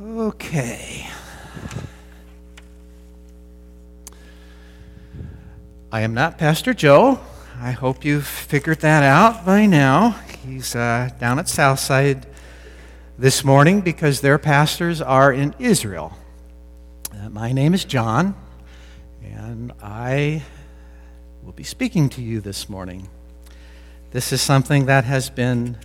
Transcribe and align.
Okay. 0.00 1.08
I 5.90 6.02
am 6.02 6.14
not 6.14 6.38
Pastor 6.38 6.72
Joe. 6.72 7.18
I 7.60 7.72
hope 7.72 8.04
you've 8.04 8.24
figured 8.24 8.78
that 8.80 9.02
out 9.02 9.44
by 9.44 9.66
now. 9.66 10.10
He's 10.46 10.76
uh, 10.76 11.10
down 11.18 11.40
at 11.40 11.48
Southside 11.48 12.28
this 13.18 13.42
morning 13.42 13.80
because 13.80 14.20
their 14.20 14.38
pastors 14.38 15.02
are 15.02 15.32
in 15.32 15.52
Israel. 15.58 16.16
Uh, 17.12 17.28
my 17.30 17.50
name 17.50 17.74
is 17.74 17.84
John, 17.84 18.36
and 19.24 19.72
I 19.82 20.44
will 21.42 21.54
be 21.54 21.64
speaking 21.64 22.08
to 22.10 22.22
you 22.22 22.40
this 22.40 22.68
morning. 22.68 23.08
This 24.12 24.32
is 24.32 24.40
something 24.40 24.86
that 24.86 25.02
has 25.06 25.28
been 25.28 25.76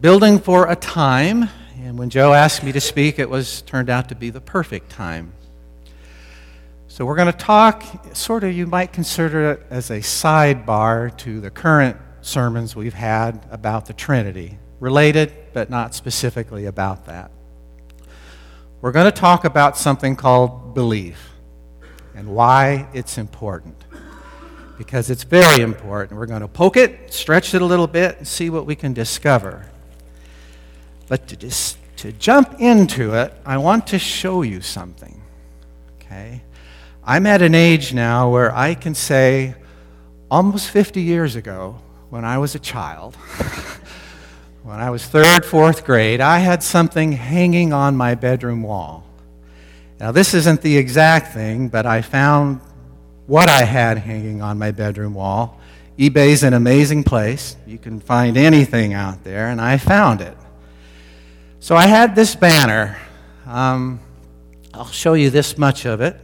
building 0.00 0.38
for 0.38 0.66
a 0.66 0.76
time, 0.76 1.50
and 1.82 1.98
when 1.98 2.10
Joe 2.10 2.34
asked 2.34 2.62
me 2.62 2.72
to 2.72 2.80
speak, 2.80 3.18
it 3.18 3.30
was 3.30 3.62
turned 3.62 3.88
out 3.88 4.10
to 4.10 4.14
be 4.14 4.30
the 4.30 4.40
perfect 4.40 4.90
time. 4.90 5.32
So 6.88 7.06
we're 7.06 7.16
going 7.16 7.32
to 7.32 7.38
talk, 7.38 7.84
sort 8.14 8.44
of, 8.44 8.52
you 8.52 8.66
might 8.66 8.92
consider 8.92 9.52
it 9.52 9.66
as 9.70 9.90
a 9.90 10.00
sidebar 10.00 11.16
to 11.18 11.40
the 11.40 11.50
current 11.50 11.96
sermons 12.20 12.76
we've 12.76 12.94
had 12.94 13.46
about 13.50 13.86
the 13.86 13.92
Trinity, 13.92 14.58
related, 14.78 15.32
but 15.52 15.70
not 15.70 15.94
specifically 15.94 16.66
about 16.66 17.06
that. 17.06 17.30
We're 18.82 18.92
going 18.92 19.10
to 19.10 19.18
talk 19.18 19.44
about 19.44 19.78
something 19.78 20.16
called 20.16 20.74
belief 20.74 21.30
and 22.14 22.28
why 22.28 22.88
it's 22.92 23.16
important. 23.16 23.76
Because 24.76 25.10
it's 25.10 25.24
very 25.24 25.62
important. 25.62 26.18
We're 26.18 26.26
going 26.26 26.40
to 26.40 26.48
poke 26.48 26.76
it, 26.76 27.12
stretch 27.12 27.54
it 27.54 27.62
a 27.62 27.66
little 27.66 27.86
bit, 27.86 28.18
and 28.18 28.28
see 28.28 28.50
what 28.50 28.66
we 28.66 28.74
can 28.74 28.92
discover. 28.92 29.70
But 31.10 31.26
to, 31.26 31.36
just, 31.36 31.76
to 31.96 32.12
jump 32.12 32.60
into 32.60 33.14
it, 33.14 33.34
I 33.44 33.58
want 33.58 33.88
to 33.88 33.98
show 33.98 34.42
you 34.42 34.60
something. 34.60 35.20
Okay? 35.96 36.40
I'm 37.02 37.26
at 37.26 37.42
an 37.42 37.52
age 37.52 37.92
now 37.92 38.30
where 38.30 38.54
I 38.54 38.74
can 38.76 38.94
say, 38.94 39.56
almost 40.30 40.70
50 40.70 41.02
years 41.02 41.34
ago, 41.34 41.80
when 42.10 42.24
I 42.24 42.38
was 42.38 42.54
a 42.54 42.60
child, 42.60 43.16
when 44.62 44.78
I 44.78 44.90
was 44.90 45.04
third, 45.04 45.44
fourth 45.44 45.84
grade, 45.84 46.20
I 46.20 46.38
had 46.38 46.62
something 46.62 47.10
hanging 47.10 47.72
on 47.72 47.96
my 47.96 48.14
bedroom 48.14 48.62
wall. 48.62 49.04
Now, 49.98 50.12
this 50.12 50.32
isn't 50.32 50.62
the 50.62 50.76
exact 50.76 51.34
thing, 51.34 51.70
but 51.70 51.86
I 51.86 52.02
found 52.02 52.60
what 53.26 53.48
I 53.48 53.64
had 53.64 53.98
hanging 53.98 54.42
on 54.42 54.60
my 54.60 54.70
bedroom 54.70 55.14
wall. 55.14 55.58
eBay's 55.98 56.44
an 56.44 56.54
amazing 56.54 57.02
place. 57.02 57.56
You 57.66 57.78
can 57.78 57.98
find 57.98 58.36
anything 58.36 58.92
out 58.92 59.24
there, 59.24 59.48
and 59.48 59.60
I 59.60 59.76
found 59.76 60.20
it. 60.20 60.36
So 61.62 61.76
I 61.76 61.86
had 61.86 62.14
this 62.14 62.34
banner. 62.34 62.96
Um, 63.46 64.00
I'll 64.72 64.86
show 64.86 65.12
you 65.12 65.28
this 65.28 65.58
much 65.58 65.84
of 65.84 66.00
it. 66.00 66.18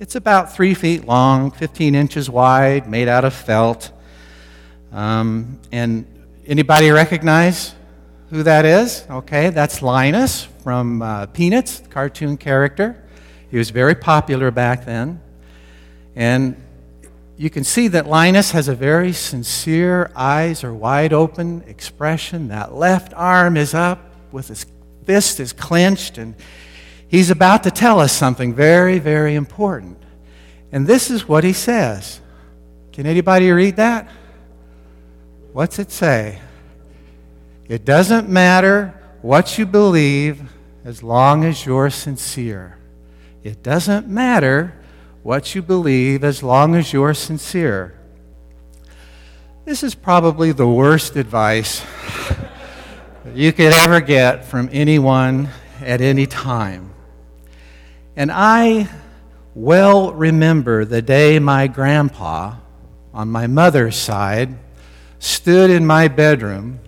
It's 0.00 0.14
about 0.14 0.54
three 0.54 0.72
feet 0.72 1.04
long, 1.04 1.50
15 1.50 1.94
inches 1.94 2.30
wide, 2.30 2.88
made 2.88 3.06
out 3.06 3.26
of 3.26 3.34
felt. 3.34 3.92
Um, 4.90 5.60
and 5.70 6.06
anybody 6.46 6.88
recognize 6.90 7.74
who 8.30 8.42
that 8.44 8.64
is? 8.64 9.04
Okay, 9.10 9.50
that's 9.50 9.82
Linus 9.82 10.44
from 10.64 11.02
uh, 11.02 11.26
Peanuts, 11.26 11.82
cartoon 11.90 12.38
character. 12.38 13.04
He 13.50 13.58
was 13.58 13.68
very 13.68 13.94
popular 13.94 14.50
back 14.50 14.86
then. 14.86 15.20
And 16.16 16.56
you 17.36 17.50
can 17.50 17.62
see 17.62 17.88
that 17.88 18.06
Linus 18.06 18.52
has 18.52 18.68
a 18.68 18.74
very 18.74 19.12
sincere, 19.12 20.10
eyes 20.16 20.64
are 20.64 20.72
wide 20.72 21.12
open 21.12 21.62
expression. 21.66 22.48
That 22.48 22.74
left 22.74 23.12
arm 23.14 23.58
is 23.58 23.74
up 23.74 24.02
with 24.32 24.48
his 24.48 24.64
fist 25.08 25.40
is 25.40 25.54
clenched, 25.54 26.18
and 26.18 26.34
he's 27.08 27.30
about 27.30 27.62
to 27.62 27.70
tell 27.70 27.98
us 27.98 28.12
something 28.12 28.52
very, 28.52 28.98
very 28.98 29.36
important. 29.36 29.96
And 30.70 30.86
this 30.86 31.10
is 31.10 31.26
what 31.26 31.44
he 31.44 31.54
says. 31.54 32.20
Can 32.92 33.06
anybody 33.06 33.50
read 33.50 33.76
that? 33.76 34.06
What's 35.54 35.78
it 35.78 35.90
say? 35.90 36.40
It 37.68 37.86
doesn't 37.86 38.28
matter 38.28 39.00
what 39.22 39.56
you 39.56 39.64
believe 39.64 40.42
as 40.84 41.02
long 41.02 41.42
as 41.42 41.64
you're 41.64 41.88
sincere. 41.88 42.76
It 43.42 43.62
doesn't 43.62 44.08
matter 44.08 44.74
what 45.22 45.54
you 45.54 45.62
believe 45.62 46.22
as 46.22 46.42
long 46.42 46.74
as 46.74 46.92
you're 46.92 47.14
sincere. 47.14 47.98
This 49.64 49.82
is 49.82 49.94
probably 49.94 50.52
the 50.52 50.68
worst 50.68 51.16
advice 51.16 51.82
you 53.34 53.52
could 53.52 53.72
ever 53.72 54.00
get 54.00 54.44
from 54.44 54.68
anyone 54.72 55.48
at 55.80 56.00
any 56.00 56.26
time. 56.26 56.92
And 58.16 58.30
I 58.32 58.88
well 59.54 60.12
remember 60.12 60.84
the 60.84 61.02
day 61.02 61.38
my 61.38 61.66
grandpa, 61.66 62.56
on 63.14 63.28
my 63.28 63.46
mother's 63.46 63.96
side, 63.96 64.56
stood 65.18 65.70
in 65.70 65.86
my 65.86 66.08
bedroom 66.08 66.80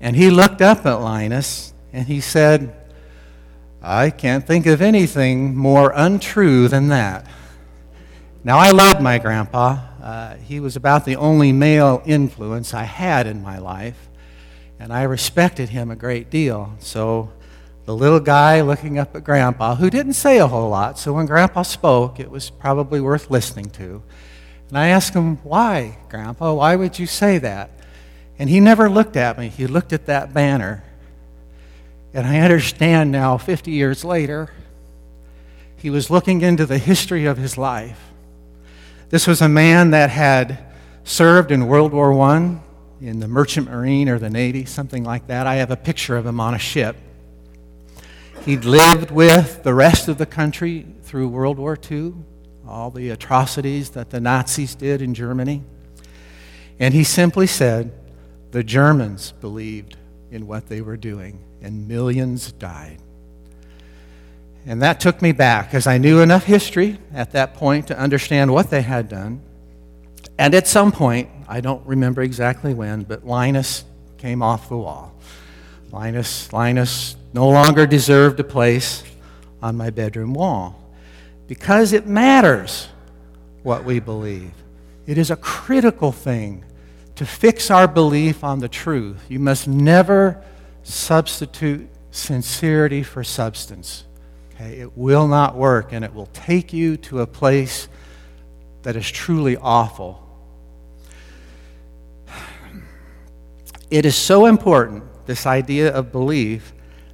and 0.00 0.16
he 0.16 0.30
looked 0.30 0.62
up 0.62 0.86
at 0.86 0.94
Linus 0.94 1.72
and 1.92 2.06
he 2.06 2.20
said, 2.20 2.74
I 3.82 4.10
can't 4.10 4.46
think 4.46 4.66
of 4.66 4.80
anything 4.82 5.56
more 5.56 5.92
untrue 5.94 6.68
than 6.68 6.88
that. 6.88 7.26
Now, 8.42 8.58
I 8.58 8.70
loved 8.70 9.02
my 9.02 9.18
grandpa. 9.18 9.78
Uh, 10.02 10.36
he 10.36 10.60
was 10.60 10.76
about 10.76 11.04
the 11.04 11.16
only 11.16 11.52
male 11.52 12.02
influence 12.06 12.72
I 12.72 12.84
had 12.84 13.26
in 13.26 13.42
my 13.42 13.58
life 13.58 14.09
and 14.80 14.94
I 14.94 15.02
respected 15.02 15.68
him 15.68 15.90
a 15.90 15.96
great 15.96 16.30
deal. 16.30 16.74
So 16.78 17.30
the 17.84 17.94
little 17.94 18.18
guy 18.18 18.62
looking 18.62 18.98
up 18.98 19.14
at 19.14 19.22
Grandpa, 19.22 19.74
who 19.74 19.90
didn't 19.90 20.14
say 20.14 20.38
a 20.38 20.46
whole 20.46 20.70
lot, 20.70 20.98
so 20.98 21.12
when 21.12 21.26
Grandpa 21.26 21.62
spoke, 21.62 22.18
it 22.18 22.30
was 22.30 22.48
probably 22.48 22.98
worth 22.98 23.30
listening 23.30 23.68
to. 23.72 24.02
And 24.70 24.78
I 24.78 24.88
asked 24.88 25.12
him, 25.12 25.36
Why, 25.38 25.98
Grandpa? 26.08 26.54
Why 26.54 26.76
would 26.76 26.98
you 26.98 27.06
say 27.06 27.36
that? 27.38 27.70
And 28.38 28.48
he 28.48 28.58
never 28.58 28.88
looked 28.88 29.16
at 29.16 29.38
me. 29.38 29.48
He 29.48 29.66
looked 29.66 29.92
at 29.92 30.06
that 30.06 30.32
banner. 30.32 30.82
And 32.14 32.26
I 32.26 32.38
understand 32.38 33.12
now, 33.12 33.36
50 33.36 33.70
years 33.70 34.02
later, 34.02 34.50
he 35.76 35.90
was 35.90 36.10
looking 36.10 36.40
into 36.40 36.64
the 36.64 36.78
history 36.78 37.26
of 37.26 37.36
his 37.36 37.58
life. 37.58 38.00
This 39.10 39.26
was 39.26 39.42
a 39.42 39.48
man 39.48 39.90
that 39.90 40.08
had 40.08 40.58
served 41.04 41.50
in 41.50 41.66
World 41.66 41.92
War 41.92 42.18
I 42.18 42.60
in 43.00 43.20
the 43.20 43.28
Merchant 43.28 43.70
Marine 43.70 44.08
or 44.08 44.18
the 44.18 44.30
Navy, 44.30 44.64
something 44.64 45.04
like 45.04 45.26
that. 45.28 45.46
I 45.46 45.56
have 45.56 45.70
a 45.70 45.76
picture 45.76 46.16
of 46.16 46.26
him 46.26 46.38
on 46.40 46.54
a 46.54 46.58
ship. 46.58 46.96
He'd 48.44 48.64
lived 48.64 49.10
with 49.10 49.62
the 49.62 49.74
rest 49.74 50.08
of 50.08 50.18
the 50.18 50.26
country 50.26 50.86
through 51.02 51.28
World 51.28 51.58
War 51.58 51.78
II, 51.90 52.14
all 52.66 52.90
the 52.90 53.10
atrocities 53.10 53.90
that 53.90 54.10
the 54.10 54.20
Nazis 54.20 54.74
did 54.74 55.02
in 55.02 55.14
Germany. 55.14 55.62
And 56.78 56.94
he 56.94 57.04
simply 57.04 57.46
said, 57.46 57.92
the 58.50 58.64
Germans 58.64 59.32
believed 59.40 59.96
in 60.30 60.46
what 60.46 60.68
they 60.68 60.80
were 60.80 60.96
doing, 60.96 61.38
and 61.62 61.88
millions 61.88 62.52
died. 62.52 62.98
And 64.66 64.82
that 64.82 65.00
took 65.00 65.22
me 65.22 65.32
back, 65.32 65.66
because 65.66 65.86
I 65.86 65.98
knew 65.98 66.20
enough 66.20 66.44
history 66.44 66.98
at 67.12 67.32
that 67.32 67.54
point 67.54 67.86
to 67.88 67.98
understand 67.98 68.52
what 68.52 68.70
they 68.70 68.82
had 68.82 69.08
done. 69.08 69.42
And 70.40 70.54
at 70.54 70.66
some 70.66 70.90
point, 70.90 71.28
I 71.48 71.60
don't 71.60 71.86
remember 71.86 72.22
exactly 72.22 72.72
when, 72.72 73.02
but 73.02 73.26
Linus 73.26 73.84
came 74.16 74.40
off 74.42 74.70
the 74.70 74.76
wall. 74.78 75.14
Linus, 75.92 76.50
Linus 76.50 77.14
no 77.34 77.46
longer 77.50 77.86
deserved 77.86 78.40
a 78.40 78.44
place 78.44 79.04
on 79.60 79.76
my 79.76 79.90
bedroom 79.90 80.32
wall 80.32 80.82
because 81.46 81.92
it 81.92 82.06
matters 82.06 82.88
what 83.64 83.84
we 83.84 84.00
believe. 84.00 84.52
It 85.06 85.18
is 85.18 85.30
a 85.30 85.36
critical 85.36 86.10
thing 86.10 86.64
to 87.16 87.26
fix 87.26 87.70
our 87.70 87.86
belief 87.86 88.42
on 88.42 88.60
the 88.60 88.68
truth. 88.68 89.22
You 89.28 89.40
must 89.40 89.68
never 89.68 90.42
substitute 90.84 91.86
sincerity 92.12 93.02
for 93.02 93.22
substance. 93.22 94.04
Okay? 94.54 94.80
It 94.80 94.96
will 94.96 95.28
not 95.28 95.54
work, 95.54 95.92
and 95.92 96.02
it 96.02 96.14
will 96.14 96.30
take 96.32 96.72
you 96.72 96.96
to 96.96 97.20
a 97.20 97.26
place 97.26 97.88
that 98.84 98.96
is 98.96 99.10
truly 99.10 99.58
awful 99.58 100.28
It 103.90 104.06
is 104.06 104.14
so 104.14 104.46
important, 104.46 105.02
this 105.26 105.46
idea 105.46 105.92
of 105.92 106.12
belief, 106.12 106.72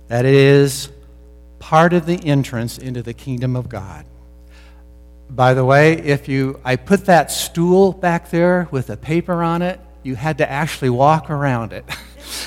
that 0.09 0.27
it 0.27 0.35
is 0.35 0.91
part 1.59 1.95
of 1.95 2.05
the 2.05 2.17
entrance 2.25 2.77
into 2.77 3.03
the 3.03 3.15
kingdom 3.15 3.57
of 3.57 3.69
God. 3.69 4.05
By 5.31 5.55
the 5.55 5.65
way, 5.65 5.95
if 5.95 6.29
you 6.29 6.61
I 6.65 6.77
put 6.77 7.07
that 7.07 7.33
stool 7.33 7.93
back 7.93 8.31
there 8.31 8.69
with 8.71 8.91
a 8.91 8.97
paper 8.97 9.43
on 9.43 9.63
it, 9.63 9.81
you 10.03 10.15
had 10.15 10.39
to 10.39 10.49
actually 10.49 10.91
walk 10.91 11.31
around 11.31 11.73
it. 11.73 11.85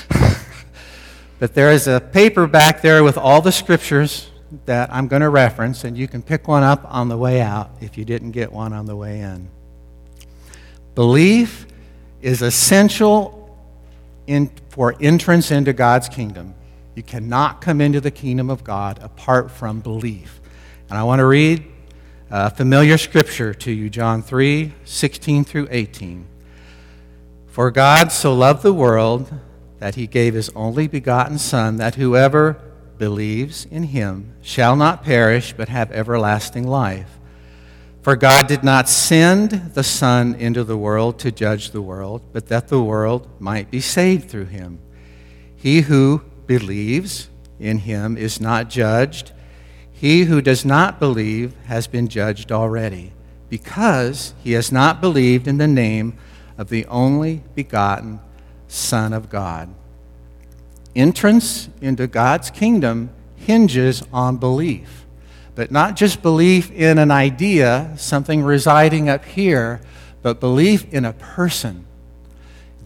but 1.40 1.52
there 1.54 1.72
is 1.72 1.88
a 1.88 2.00
paper 2.00 2.46
back 2.46 2.80
there 2.82 3.02
with 3.02 3.18
all 3.18 3.42
the 3.42 3.52
scriptures 3.52 4.30
that 4.64 4.92
I'm 4.92 5.08
going 5.08 5.22
to 5.22 5.28
reference, 5.28 5.84
and 5.84 5.98
you 5.98 6.08
can 6.08 6.22
pick 6.22 6.48
one 6.48 6.62
up 6.62 6.84
on 6.86 7.08
the 7.08 7.18
way 7.18 7.40
out 7.40 7.70
if 7.80 7.98
you 7.98 8.04
didn't 8.04 8.30
get 8.30 8.52
one 8.52 8.72
on 8.72 8.86
the 8.86 8.96
way 8.96 9.20
in. 9.20 9.48
Belief 10.94 11.66
is 12.22 12.42
essential 12.42 13.39
in, 14.30 14.48
for 14.68 14.94
entrance 15.00 15.50
into 15.50 15.72
God's 15.72 16.08
kingdom. 16.08 16.54
You 16.94 17.02
cannot 17.02 17.60
come 17.60 17.80
into 17.80 18.00
the 18.00 18.12
kingdom 18.12 18.48
of 18.48 18.62
God 18.62 19.00
apart 19.02 19.50
from 19.50 19.80
belief. 19.80 20.40
And 20.88 20.96
I 20.96 21.02
want 21.02 21.18
to 21.18 21.26
read 21.26 21.64
a 22.30 22.48
familiar 22.48 22.96
scripture 22.96 23.52
to 23.52 23.72
you 23.72 23.90
John 23.90 24.22
3 24.22 24.72
16 24.84 25.44
through 25.44 25.68
18. 25.70 26.26
For 27.48 27.72
God 27.72 28.12
so 28.12 28.32
loved 28.32 28.62
the 28.62 28.72
world 28.72 29.32
that 29.80 29.96
he 29.96 30.06
gave 30.06 30.34
his 30.34 30.50
only 30.50 30.86
begotten 30.86 31.38
Son, 31.38 31.76
that 31.76 31.96
whoever 31.96 32.60
believes 32.98 33.64
in 33.64 33.84
him 33.84 34.34
shall 34.42 34.76
not 34.76 35.02
perish 35.02 35.52
but 35.56 35.68
have 35.68 35.90
everlasting 35.90 36.68
life. 36.68 37.18
For 38.02 38.16
God 38.16 38.46
did 38.46 38.64
not 38.64 38.88
send 38.88 39.50
the 39.74 39.84
Son 39.84 40.34
into 40.34 40.64
the 40.64 40.76
world 40.76 41.18
to 41.18 41.30
judge 41.30 41.70
the 41.70 41.82
world, 41.82 42.22
but 42.32 42.48
that 42.48 42.68
the 42.68 42.82
world 42.82 43.28
might 43.38 43.70
be 43.70 43.80
saved 43.80 44.30
through 44.30 44.46
him. 44.46 44.78
He 45.54 45.82
who 45.82 46.22
believes 46.46 47.28
in 47.58 47.78
him 47.78 48.16
is 48.16 48.40
not 48.40 48.70
judged. 48.70 49.32
He 49.92 50.24
who 50.24 50.40
does 50.40 50.64
not 50.64 50.98
believe 50.98 51.54
has 51.66 51.86
been 51.86 52.08
judged 52.08 52.50
already, 52.50 53.12
because 53.50 54.32
he 54.42 54.52
has 54.52 54.72
not 54.72 55.02
believed 55.02 55.46
in 55.46 55.58
the 55.58 55.68
name 55.68 56.16
of 56.56 56.70
the 56.70 56.86
only 56.86 57.42
begotten 57.54 58.20
Son 58.66 59.12
of 59.12 59.28
God. 59.28 59.68
Entrance 60.96 61.68
into 61.82 62.06
God's 62.06 62.48
kingdom 62.48 63.10
hinges 63.36 64.02
on 64.10 64.38
belief 64.38 65.04
but 65.60 65.70
not 65.70 65.94
just 65.94 66.22
belief 66.22 66.70
in 66.70 66.96
an 66.96 67.10
idea, 67.10 67.92
something 67.98 68.42
residing 68.42 69.10
up 69.10 69.26
here, 69.26 69.78
but 70.22 70.40
belief 70.40 70.90
in 70.90 71.04
a 71.04 71.12
person, 71.12 71.84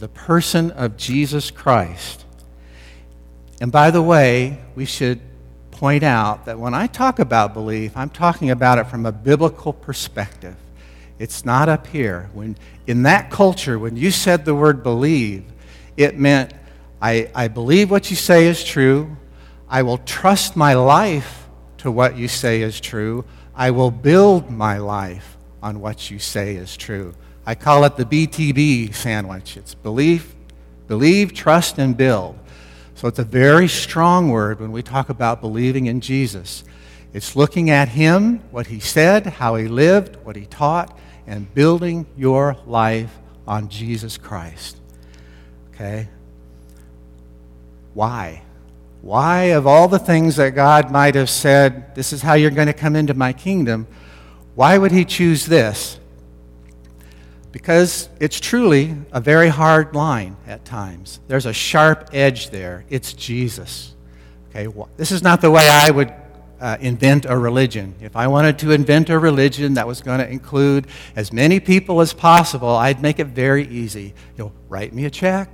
the 0.00 0.09
person 0.09 0.73
of 0.73 0.97
Jesus 0.97 1.53
Christ. 1.53 2.25
And 3.61 3.71
by 3.71 3.93
the 3.93 4.03
way, 4.03 4.59
we 4.75 4.87
should 4.87 5.21
point 5.71 6.03
out 6.03 6.47
that 6.47 6.59
when 6.59 6.75
I 6.75 6.88
talk 6.88 7.21
about 7.21 7.55
belief, 7.55 7.97
I'm 7.97 8.11
talking 8.11 8.50
about 8.50 8.79
it 8.79 8.88
from 8.88 9.06
a 9.06 9.12
biblical 9.12 9.73
perspective. 9.73 10.56
It's 11.21 11.44
not 11.44 11.69
up 11.69 11.87
here. 11.87 12.29
When, 12.32 12.56
in 12.88 13.05
that 13.05 13.31
culture, 13.31 13.79
when 13.79 13.97
you 13.97 14.11
said 14.11 14.44
the 14.44 14.55
word 14.56 14.82
believe, 14.82 15.44
it 15.97 16.19
meant 16.19 16.53
I, 17.00 17.31
I 17.37 17.47
believe 17.47 17.93
what 17.93 18.11
you 18.11 18.17
say 18.17 18.49
is 18.49 18.65
true. 18.65 19.17
I 19.69 19.82
will 19.82 19.99
trust 19.99 20.56
my 20.56 20.75
life 20.75 21.44
to 21.84 21.90
what 21.90 22.16
you 22.16 22.28
say 22.28 22.62
is 22.62 22.81
true. 22.81 23.26
I 23.54 23.70
will 23.70 23.90
build 23.90 24.50
my 24.50 24.78
life 24.78 25.36
on 25.62 25.81
what 25.81 26.10
you 26.10 26.19
say 26.19 26.56
is 26.56 26.78
true. 26.78 27.14
I 27.44 27.54
call 27.54 27.84
it 27.84 27.98
the 27.98 28.06
BTB 28.06 28.94
sandwich. 28.94 29.58
It's 29.58 29.75
belief, 29.75 30.34
believe, 30.88 31.34
trust, 31.34 31.76
and 31.76 31.94
build. 31.94 32.38
So 32.94 33.06
it's 33.06 33.19
a 33.19 33.25
very 33.25 33.69
strong 33.69 34.31
word 34.31 34.60
when 34.60 34.72
we 34.72 34.82
talk 34.82 35.10
about 35.10 35.42
believing 35.42 35.84
in 35.84 36.00
Jesus. 36.00 36.64
It's 37.12 37.36
looking 37.36 37.69
at 37.69 37.88
him, 37.88 38.38
what 38.50 38.69
he 38.69 38.80
said, 38.80 39.26
how 39.26 39.56
he 39.56 39.69
lived, 39.69 40.16
what 40.25 40.37
he 40.37 40.46
taught, 40.46 40.98
and 41.26 41.52
building 41.52 42.06
your 42.16 42.56
life 42.66 43.14
on 43.46 43.69
Jesus 43.69 44.16
Christ. 44.16 44.78
Okay? 45.75 46.08
Why? 47.92 48.42
Why, 49.04 49.52
of 49.52 49.66
all 49.66 49.86
the 49.86 49.98
things 49.98 50.36
that 50.36 50.54
God 50.54 50.90
might 50.90 51.14
have 51.14 51.28
said, 51.28 51.94
this 51.94 52.10
is 52.10 52.22
how 52.22 52.32
you're 52.32 52.50
going 52.50 52.68
to 52.68 52.72
come 52.72 52.96
into 52.96 53.12
my 53.12 53.34
kingdom, 53.34 53.86
why 54.54 54.78
would 54.78 54.92
he 54.92 55.04
choose 55.04 55.44
this? 55.44 56.00
Because 57.52 58.08
it's 58.18 58.40
truly 58.40 58.96
a 59.12 59.20
very 59.20 59.50
hard 59.50 59.94
line 59.94 60.38
at 60.46 60.64
times. 60.64 61.20
There's 61.28 61.44
a 61.44 61.52
sharp 61.52 62.08
edge 62.14 62.48
there. 62.48 62.86
It's 62.88 63.12
Jesus. 63.12 63.94
Okay, 64.48 64.74
this 64.96 65.12
is 65.12 65.22
not 65.22 65.42
the 65.42 65.50
way 65.50 65.68
I 65.68 65.90
would 65.90 66.10
uh, 66.58 66.78
invent 66.80 67.26
a 67.26 67.36
religion. 67.36 67.94
If 68.00 68.16
I 68.16 68.26
wanted 68.26 68.58
to 68.60 68.70
invent 68.70 69.10
a 69.10 69.18
religion 69.18 69.74
that 69.74 69.86
was 69.86 70.00
going 70.00 70.20
to 70.20 70.30
include 70.30 70.86
as 71.14 71.30
many 71.30 71.60
people 71.60 72.00
as 72.00 72.14
possible, 72.14 72.70
I'd 72.70 73.02
make 73.02 73.18
it 73.18 73.26
very 73.26 73.68
easy. 73.68 74.14
You 74.38 74.44
know, 74.44 74.52
write 74.70 74.94
me 74.94 75.04
a 75.04 75.10
check, 75.10 75.50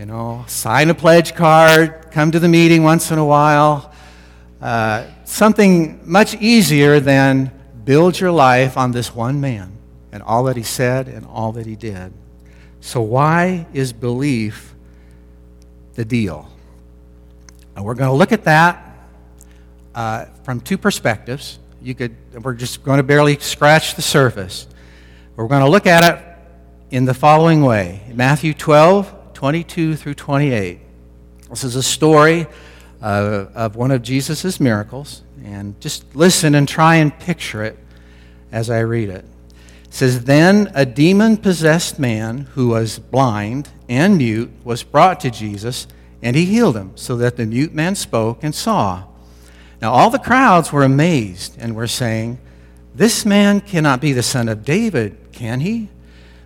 you 0.00 0.06
know, 0.06 0.42
sign 0.46 0.88
a 0.88 0.94
pledge 0.94 1.34
card, 1.34 2.10
come 2.10 2.30
to 2.30 2.38
the 2.38 2.48
meeting 2.48 2.82
once 2.82 3.10
in 3.10 3.18
a 3.18 3.24
while. 3.24 3.92
Uh, 4.58 5.04
something 5.24 6.00
much 6.10 6.34
easier 6.36 7.00
than 7.00 7.52
build 7.84 8.18
your 8.18 8.30
life 8.30 8.78
on 8.78 8.92
this 8.92 9.14
one 9.14 9.42
man 9.42 9.70
and 10.10 10.22
all 10.22 10.44
that 10.44 10.56
he 10.56 10.62
said 10.62 11.06
and 11.06 11.26
all 11.26 11.52
that 11.52 11.66
he 11.66 11.76
did. 11.76 12.14
So, 12.80 13.02
why 13.02 13.66
is 13.74 13.92
belief 13.92 14.74
the 15.96 16.06
deal? 16.06 16.50
And 17.76 17.84
we're 17.84 17.94
going 17.94 18.08
to 18.08 18.16
look 18.16 18.32
at 18.32 18.44
that 18.44 18.96
uh, 19.94 20.24
from 20.44 20.62
two 20.62 20.78
perspectives. 20.78 21.58
You 21.82 21.94
could, 21.94 22.16
we're 22.42 22.54
just 22.54 22.82
going 22.84 22.96
to 22.96 23.02
barely 23.02 23.38
scratch 23.38 23.96
the 23.96 24.02
surface. 24.02 24.66
We're 25.36 25.46
going 25.46 25.62
to 25.62 25.68
look 25.68 25.86
at 25.86 26.14
it 26.14 26.24
in 26.90 27.04
the 27.04 27.12
following 27.12 27.60
way 27.60 28.00
Matthew 28.14 28.54
12, 28.54 29.19
22 29.40 29.96
through 29.96 30.12
28. 30.12 30.78
This 31.48 31.64
is 31.64 31.74
a 31.74 31.82
story 31.82 32.46
uh, 33.00 33.46
of 33.54 33.74
one 33.74 33.90
of 33.90 34.02
Jesus' 34.02 34.60
miracles. 34.60 35.22
And 35.42 35.80
just 35.80 36.14
listen 36.14 36.54
and 36.54 36.68
try 36.68 36.96
and 36.96 37.18
picture 37.18 37.64
it 37.64 37.78
as 38.52 38.68
I 38.68 38.80
read 38.80 39.08
it. 39.08 39.24
It 39.84 39.94
says, 39.94 40.24
Then 40.24 40.70
a 40.74 40.84
demon 40.84 41.38
possessed 41.38 41.98
man 41.98 42.48
who 42.52 42.68
was 42.68 42.98
blind 42.98 43.70
and 43.88 44.18
mute 44.18 44.50
was 44.62 44.82
brought 44.82 45.20
to 45.20 45.30
Jesus, 45.30 45.86
and 46.20 46.36
he 46.36 46.44
healed 46.44 46.76
him, 46.76 46.92
so 46.94 47.16
that 47.16 47.38
the 47.38 47.46
mute 47.46 47.72
man 47.72 47.94
spoke 47.94 48.44
and 48.44 48.54
saw. 48.54 49.04
Now 49.80 49.92
all 49.92 50.10
the 50.10 50.18
crowds 50.18 50.70
were 50.70 50.82
amazed 50.82 51.56
and 51.58 51.74
were 51.74 51.86
saying, 51.86 52.38
This 52.94 53.24
man 53.24 53.62
cannot 53.62 54.02
be 54.02 54.12
the 54.12 54.22
son 54.22 54.50
of 54.50 54.66
David, 54.66 55.16
can 55.32 55.60
he? 55.60 55.88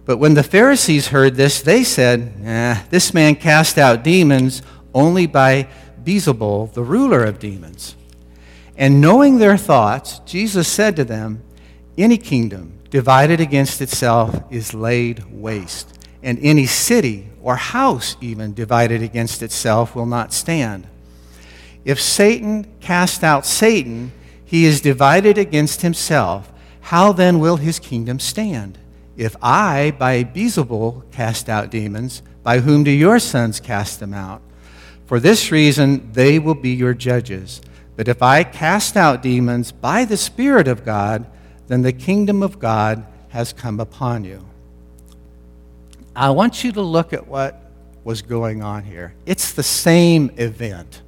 But 0.04 0.18
when 0.18 0.34
the 0.34 0.42
Pharisees 0.42 1.08
heard 1.08 1.36
this, 1.36 1.62
they 1.62 1.82
said, 1.82 2.34
eh, 2.44 2.82
This 2.90 3.14
man 3.14 3.36
cast 3.36 3.78
out 3.78 4.04
demons 4.04 4.62
only 4.92 5.26
by 5.26 5.68
Beelzebul, 6.04 6.72
the 6.74 6.82
ruler 6.82 7.24
of 7.24 7.38
demons. 7.38 7.96
And 8.76 9.00
knowing 9.00 9.38
their 9.38 9.56
thoughts, 9.56 10.20
Jesus 10.26 10.68
said 10.68 10.96
to 10.96 11.04
them, 11.04 11.42
Any 11.96 12.18
kingdom 12.18 12.80
divided 12.90 13.40
against 13.40 13.80
itself 13.80 14.42
is 14.50 14.74
laid 14.74 15.24
waste, 15.30 15.98
and 16.22 16.38
any 16.40 16.66
city 16.66 17.28
or 17.42 17.56
house, 17.56 18.16
even 18.20 18.52
divided 18.52 19.02
against 19.02 19.42
itself, 19.42 19.94
will 19.94 20.06
not 20.06 20.32
stand. 20.32 20.86
If 21.84 22.00
Satan 22.00 22.66
cast 22.80 23.22
out 23.22 23.46
Satan, 23.46 24.12
he 24.44 24.64
is 24.64 24.80
divided 24.80 25.38
against 25.38 25.82
himself. 25.82 26.52
How 26.80 27.12
then 27.12 27.40
will 27.40 27.56
his 27.56 27.78
kingdom 27.78 28.18
stand? 28.18 28.78
If 29.16 29.36
I, 29.42 29.94
by 29.98 30.24
Beelzebul, 30.24 31.10
cast 31.12 31.48
out 31.48 31.70
demons, 31.70 32.22
by 32.42 32.60
whom 32.60 32.84
do 32.84 32.90
your 32.90 33.18
sons 33.18 33.60
cast 33.60 34.00
them 34.00 34.12
out? 34.12 34.42
For 35.06 35.20
this 35.20 35.52
reason, 35.52 36.12
they 36.12 36.38
will 36.38 36.54
be 36.54 36.70
your 36.70 36.94
judges. 36.94 37.60
But 37.96 38.08
if 38.08 38.22
I 38.22 38.42
cast 38.42 38.96
out 38.96 39.22
demons 39.22 39.70
by 39.70 40.04
the 40.04 40.16
Spirit 40.16 40.66
of 40.66 40.84
God, 40.84 41.26
then 41.68 41.82
the 41.82 41.92
kingdom 41.92 42.42
of 42.42 42.58
God 42.58 43.06
has 43.28 43.52
come 43.52 43.80
upon 43.80 44.24
you. 44.24 44.44
I 46.16 46.30
want 46.30 46.64
you 46.64 46.72
to 46.72 46.82
look 46.82 47.12
at 47.12 47.26
what 47.26 47.70
was 48.04 48.22
going 48.22 48.62
on 48.62 48.84
here. 48.84 49.14
It's 49.26 49.52
the 49.52 49.62
same 49.62 50.30
event, 50.36 51.02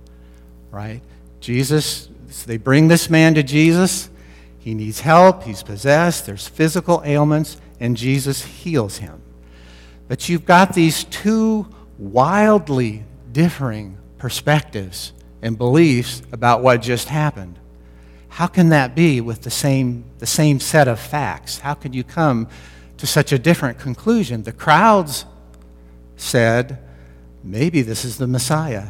right? 0.70 1.00
Jesus, 1.40 2.08
they 2.46 2.56
bring 2.56 2.88
this 2.88 3.10
man 3.10 3.34
to 3.34 3.42
Jesus. 3.42 4.10
He 4.66 4.75
needs 4.75 4.99
help. 4.99 5.44
He's 5.44 5.62
possessed. 5.62 6.26
There's 6.26 6.49
physical 6.49 7.00
ailments 7.04 7.56
and 7.78 7.96
Jesus 7.96 8.42
heals 8.44 8.96
him. 8.96 9.23
But 10.08 10.28
you've 10.28 10.44
got 10.44 10.75
these 10.75 11.04
two 11.04 11.68
wildly 11.99 13.04
differing 13.30 13.96
perspectives 14.18 15.12
and 15.40 15.56
beliefs 15.56 16.20
about 16.32 16.64
what 16.64 16.82
just 16.82 17.06
happened. 17.06 17.61
How 18.28 18.49
can 18.49 18.70
that 18.70 18.96
be 18.96 19.20
with 19.20 19.42
the 19.42 19.52
same, 19.52 20.04
the 20.18 20.26
same 20.26 20.58
set 20.58 20.88
of 20.88 20.99
facts? 20.99 21.61
How 21.61 21.75
can 21.75 21.92
you 21.92 22.02
come 22.02 22.49
to 22.96 23.06
such 23.06 23.30
a 23.30 23.38
different 23.38 23.78
conclusion? 23.78 24.42
The 24.42 24.50
crowds 24.50 25.26
said, 26.16 26.82
maybe 27.44 27.82
this 27.82 28.04
is 28.04 28.18
the 28.18 28.26
Messiah. 28.26 28.88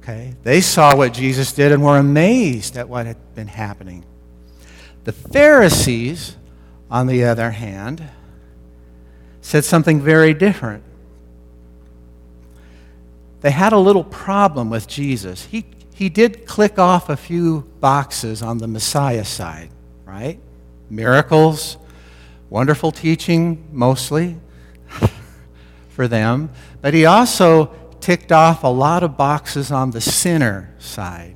Okay? 0.00 0.36
They 0.42 0.62
saw 0.62 0.96
what 0.96 1.12
Jesus 1.12 1.52
did 1.52 1.70
and 1.70 1.84
were 1.84 1.98
amazed 1.98 2.78
at 2.78 2.88
what 2.88 3.04
had 3.04 3.34
been 3.34 3.48
happening. 3.48 4.06
The 5.08 5.14
Pharisees, 5.14 6.36
on 6.90 7.06
the 7.06 7.24
other 7.24 7.52
hand, 7.52 8.06
said 9.40 9.64
something 9.64 10.02
very 10.02 10.34
different. 10.34 10.84
They 13.40 13.50
had 13.50 13.72
a 13.72 13.78
little 13.78 14.04
problem 14.04 14.68
with 14.68 14.86
Jesus. 14.86 15.46
He, 15.46 15.64
he 15.94 16.10
did 16.10 16.44
click 16.44 16.78
off 16.78 17.08
a 17.08 17.16
few 17.16 17.62
boxes 17.80 18.42
on 18.42 18.58
the 18.58 18.68
Messiah 18.68 19.24
side, 19.24 19.70
right? 20.04 20.38
Miracles, 20.90 21.78
wonderful 22.50 22.92
teaching, 22.92 23.66
mostly 23.72 24.36
for 25.88 26.06
them. 26.06 26.50
But 26.82 26.92
he 26.92 27.06
also 27.06 27.74
ticked 28.00 28.30
off 28.30 28.62
a 28.62 28.68
lot 28.68 29.02
of 29.02 29.16
boxes 29.16 29.72
on 29.72 29.90
the 29.92 30.02
sinner 30.02 30.74
side. 30.78 31.34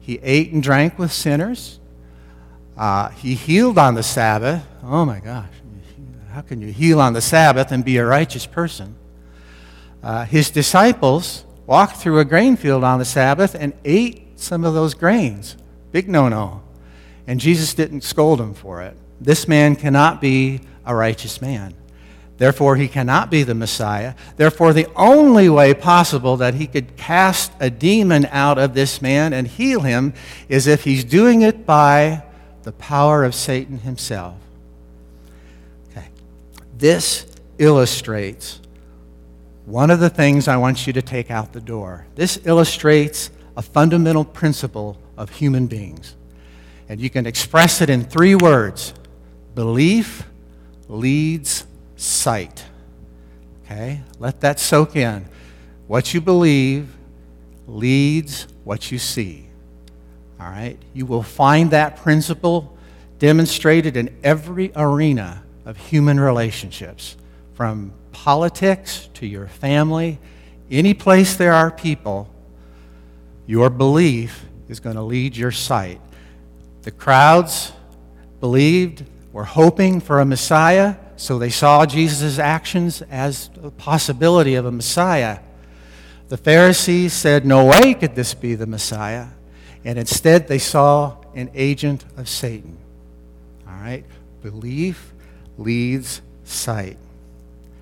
He 0.00 0.18
ate 0.22 0.52
and 0.52 0.62
drank 0.62 0.98
with 0.98 1.12
sinners. 1.12 1.80
Uh, 2.76 3.08
he 3.10 3.34
healed 3.34 3.78
on 3.78 3.94
the 3.94 4.02
Sabbath. 4.02 4.66
Oh 4.82 5.04
my 5.04 5.20
gosh. 5.20 5.48
How 6.32 6.40
can 6.40 6.60
you 6.60 6.72
heal 6.72 7.00
on 7.00 7.12
the 7.12 7.20
Sabbath 7.20 7.70
and 7.70 7.84
be 7.84 7.96
a 7.96 8.04
righteous 8.04 8.44
person? 8.44 8.96
Uh, 10.02 10.24
his 10.24 10.50
disciples 10.50 11.44
walked 11.66 11.96
through 11.96 12.18
a 12.18 12.24
grain 12.24 12.56
field 12.56 12.82
on 12.82 12.98
the 12.98 13.04
Sabbath 13.04 13.54
and 13.54 13.72
ate 13.84 14.38
some 14.38 14.64
of 14.64 14.74
those 14.74 14.94
grains. 14.94 15.56
Big 15.92 16.08
no 16.08 16.28
no. 16.28 16.62
And 17.26 17.40
Jesus 17.40 17.72
didn't 17.72 18.02
scold 18.02 18.40
them 18.40 18.52
for 18.52 18.82
it. 18.82 18.96
This 19.20 19.46
man 19.46 19.76
cannot 19.76 20.20
be 20.20 20.60
a 20.84 20.94
righteous 20.94 21.40
man. 21.40 21.74
Therefore, 22.36 22.74
he 22.74 22.88
cannot 22.88 23.30
be 23.30 23.44
the 23.44 23.54
Messiah. 23.54 24.14
Therefore, 24.36 24.72
the 24.72 24.88
only 24.96 25.48
way 25.48 25.72
possible 25.72 26.36
that 26.38 26.54
he 26.54 26.66
could 26.66 26.96
cast 26.96 27.52
a 27.60 27.70
demon 27.70 28.26
out 28.32 28.58
of 28.58 28.74
this 28.74 29.00
man 29.00 29.32
and 29.32 29.46
heal 29.46 29.80
him 29.80 30.14
is 30.48 30.66
if 30.66 30.82
he's 30.82 31.04
doing 31.04 31.42
it 31.42 31.64
by 31.64 32.23
the 32.64 32.72
power 32.72 33.24
of 33.24 33.34
Satan 33.34 33.78
himself. 33.78 34.36
Okay. 35.90 36.08
This 36.76 37.26
illustrates 37.58 38.60
one 39.66 39.90
of 39.90 40.00
the 40.00 40.10
things 40.10 40.48
I 40.48 40.56
want 40.56 40.86
you 40.86 40.92
to 40.94 41.02
take 41.02 41.30
out 41.30 41.52
the 41.52 41.60
door. 41.60 42.06
This 42.14 42.38
illustrates 42.44 43.30
a 43.56 43.62
fundamental 43.62 44.24
principle 44.24 44.98
of 45.16 45.30
human 45.30 45.66
beings. 45.66 46.16
And 46.88 47.00
you 47.00 47.08
can 47.08 47.26
express 47.26 47.80
it 47.80 47.88
in 47.88 48.04
three 48.04 48.34
words 48.34 48.92
belief 49.54 50.24
leads 50.88 51.66
sight. 51.96 52.64
Okay? 53.64 54.02
Let 54.18 54.40
that 54.40 54.58
soak 54.58 54.96
in. 54.96 55.26
What 55.86 56.12
you 56.12 56.20
believe 56.20 56.94
leads 57.66 58.46
what 58.64 58.90
you 58.90 58.98
see. 58.98 59.43
All 60.40 60.48
right? 60.48 60.78
You 60.92 61.06
will 61.06 61.22
find 61.22 61.70
that 61.70 61.96
principle 61.96 62.76
demonstrated 63.18 63.96
in 63.96 64.14
every 64.22 64.72
arena 64.76 65.42
of 65.64 65.76
human 65.76 66.20
relationships, 66.20 67.16
from 67.54 67.92
politics 68.12 69.08
to 69.14 69.26
your 69.26 69.46
family, 69.46 70.18
any 70.70 70.94
place 70.94 71.36
there 71.36 71.52
are 71.52 71.70
people, 71.70 72.28
your 73.46 73.70
belief 73.70 74.44
is 74.68 74.80
going 74.80 74.96
to 74.96 75.02
lead 75.02 75.36
your 75.36 75.50
sight. 75.50 76.00
The 76.82 76.90
crowds 76.90 77.72
believed, 78.40 79.04
were 79.32 79.44
hoping 79.44 80.00
for 80.00 80.20
a 80.20 80.24
Messiah, 80.24 80.96
so 81.16 81.38
they 81.38 81.50
saw 81.50 81.86
Jesus' 81.86 82.38
actions 82.38 83.02
as 83.02 83.50
a 83.62 83.70
possibility 83.70 84.54
of 84.54 84.66
a 84.66 84.72
Messiah. 84.72 85.38
The 86.28 86.36
Pharisees 86.36 87.12
said, 87.12 87.46
No 87.46 87.66
way 87.66 87.94
could 87.94 88.14
this 88.14 88.34
be 88.34 88.54
the 88.54 88.66
Messiah. 88.66 89.28
And 89.84 89.98
instead, 89.98 90.48
they 90.48 90.58
saw 90.58 91.16
an 91.34 91.50
agent 91.54 92.04
of 92.16 92.28
Satan. 92.28 92.78
All 93.68 93.74
right? 93.74 94.04
Belief 94.42 95.12
leads 95.58 96.22
sight. 96.44 96.96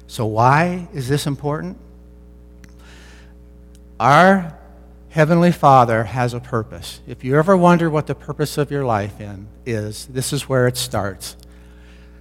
So, 0.06 0.26
why 0.26 0.88
is 0.92 1.08
this 1.08 1.26
important? 1.26 1.78
Our 4.00 4.58
Heavenly 5.10 5.52
Father 5.52 6.04
has 6.04 6.32
a 6.32 6.40
purpose. 6.40 7.00
If 7.06 7.22
you 7.22 7.38
ever 7.38 7.56
wonder 7.56 7.90
what 7.90 8.06
the 8.06 8.14
purpose 8.14 8.56
of 8.56 8.70
your 8.70 8.84
life 8.84 9.20
in 9.20 9.46
is, 9.66 10.06
this 10.06 10.32
is 10.32 10.48
where 10.48 10.66
it 10.66 10.76
starts. 10.76 11.36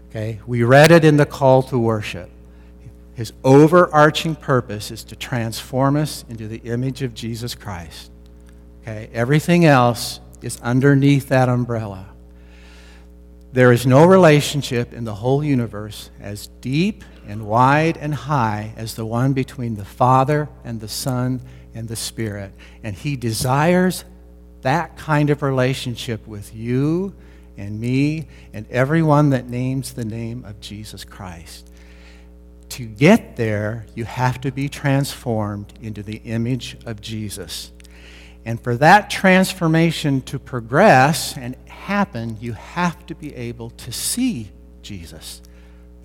Okay? 0.09 0.39
We 0.45 0.63
read 0.63 0.91
it 0.91 1.05
in 1.05 1.15
the 1.15 1.25
call 1.25 1.63
to 1.63 1.79
worship. 1.79 2.29
His 3.13 3.31
overarching 3.45 4.35
purpose 4.35 4.91
is 4.91 5.05
to 5.05 5.15
transform 5.15 5.95
us 5.95 6.25
into 6.27 6.49
the 6.49 6.57
image 6.57 7.01
of 7.01 7.13
Jesus 7.13 7.55
Christ. 7.55 8.10
Okay? 8.81 9.09
Everything 9.13 9.65
else 9.65 10.19
is 10.41 10.59
underneath 10.61 11.29
that 11.29 11.49
umbrella. 11.49 12.07
There 13.53 13.71
is 13.71 13.85
no 13.85 14.05
relationship 14.05 14.93
in 14.93 15.03
the 15.03 15.15
whole 15.15 15.43
universe 15.43 16.09
as 16.19 16.47
deep 16.61 17.03
and 17.27 17.45
wide 17.45 17.97
and 17.97 18.13
high 18.13 18.73
as 18.77 18.95
the 18.95 19.05
one 19.05 19.33
between 19.33 19.75
the 19.75 19.85
Father 19.85 20.47
and 20.63 20.79
the 20.79 20.87
Son 20.87 21.41
and 21.73 21.87
the 21.87 21.95
Spirit. 21.95 22.53
And 22.83 22.95
He 22.95 23.15
desires 23.15 24.05
that 24.61 24.95
kind 24.97 25.29
of 25.29 25.41
relationship 25.41 26.25
with 26.27 26.55
you 26.55 27.13
and 27.57 27.79
me 27.79 28.27
and 28.53 28.65
everyone 28.69 29.31
that 29.31 29.49
names 29.49 29.93
the 29.93 30.05
name 30.05 30.45
of 30.45 30.59
Jesus 30.61 31.03
Christ. 31.03 31.69
To 32.69 32.85
get 32.85 33.35
there, 33.35 33.85
you 33.95 34.05
have 34.05 34.39
to 34.41 34.51
be 34.51 34.69
transformed 34.69 35.73
into 35.81 36.03
the 36.03 36.17
image 36.17 36.77
of 36.85 37.01
Jesus. 37.01 37.71
And 38.45 38.59
for 38.59 38.75
that 38.77 39.09
transformation 39.09 40.21
to 40.23 40.39
progress 40.39 41.37
and 41.37 41.55
happen, 41.67 42.37
you 42.39 42.53
have 42.53 43.05
to 43.07 43.15
be 43.15 43.35
able 43.35 43.69
to 43.71 43.91
see 43.91 44.51
Jesus. 44.81 45.41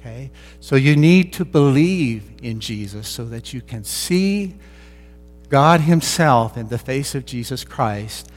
Okay? 0.00 0.30
So 0.60 0.76
you 0.76 0.96
need 0.96 1.32
to 1.34 1.44
believe 1.44 2.30
in 2.42 2.60
Jesus 2.60 3.08
so 3.08 3.24
that 3.26 3.52
you 3.52 3.60
can 3.60 3.84
see 3.84 4.56
God 5.48 5.80
Himself 5.80 6.56
in 6.56 6.68
the 6.68 6.78
face 6.78 7.14
of 7.14 7.24
Jesus 7.24 7.64
Christ 7.64 8.30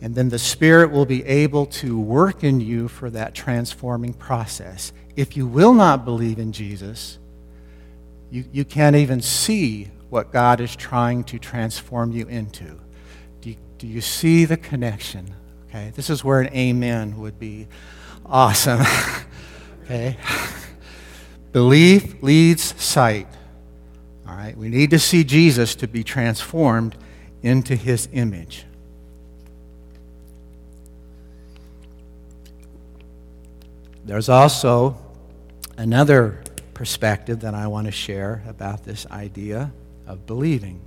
and 0.00 0.14
then 0.14 0.30
the 0.30 0.38
Spirit 0.38 0.90
will 0.90 1.04
be 1.04 1.24
able 1.24 1.66
to 1.66 1.98
work 1.98 2.42
in 2.42 2.60
you 2.60 2.88
for 2.88 3.10
that 3.10 3.34
transforming 3.34 4.14
process. 4.14 4.92
If 5.14 5.36
you 5.36 5.46
will 5.46 5.74
not 5.74 6.04
believe 6.04 6.38
in 6.38 6.52
Jesus, 6.52 7.18
you, 8.30 8.44
you 8.50 8.64
can't 8.64 8.96
even 8.96 9.20
see 9.20 9.90
what 10.08 10.32
God 10.32 10.60
is 10.60 10.74
trying 10.74 11.24
to 11.24 11.38
transform 11.38 12.12
you 12.12 12.26
into. 12.28 12.80
Do 13.80 13.86
you, 13.86 14.02
see 14.02 14.44
the 14.44 14.58
connection? 14.58 15.34
Okay, 15.70 15.90
this 15.96 16.10
is 16.10 16.22
where 16.22 16.42
an 16.42 16.54
amen 16.54 17.16
would 17.16 17.38
be 17.38 17.66
awesome. 18.26 18.82
okay? 19.84 20.18
Belief 21.52 22.22
leads 22.22 22.78
sight. 22.78 23.26
All 24.28 24.36
right, 24.36 24.54
we 24.54 24.68
need 24.68 24.90
to 24.90 24.98
see 24.98 25.24
Jesus 25.24 25.74
to 25.76 25.88
be 25.88 26.04
transformed 26.04 26.94
into 27.42 27.74
his 27.74 28.06
image. 28.12 28.66
There's 34.04 34.28
also 34.28 34.98
another 35.78 36.42
perspective 36.74 37.40
that 37.40 37.54
I 37.54 37.66
want 37.66 37.86
to 37.86 37.92
share 37.92 38.42
about 38.46 38.84
this 38.84 39.06
idea 39.06 39.72
of 40.06 40.26
believing. 40.26 40.82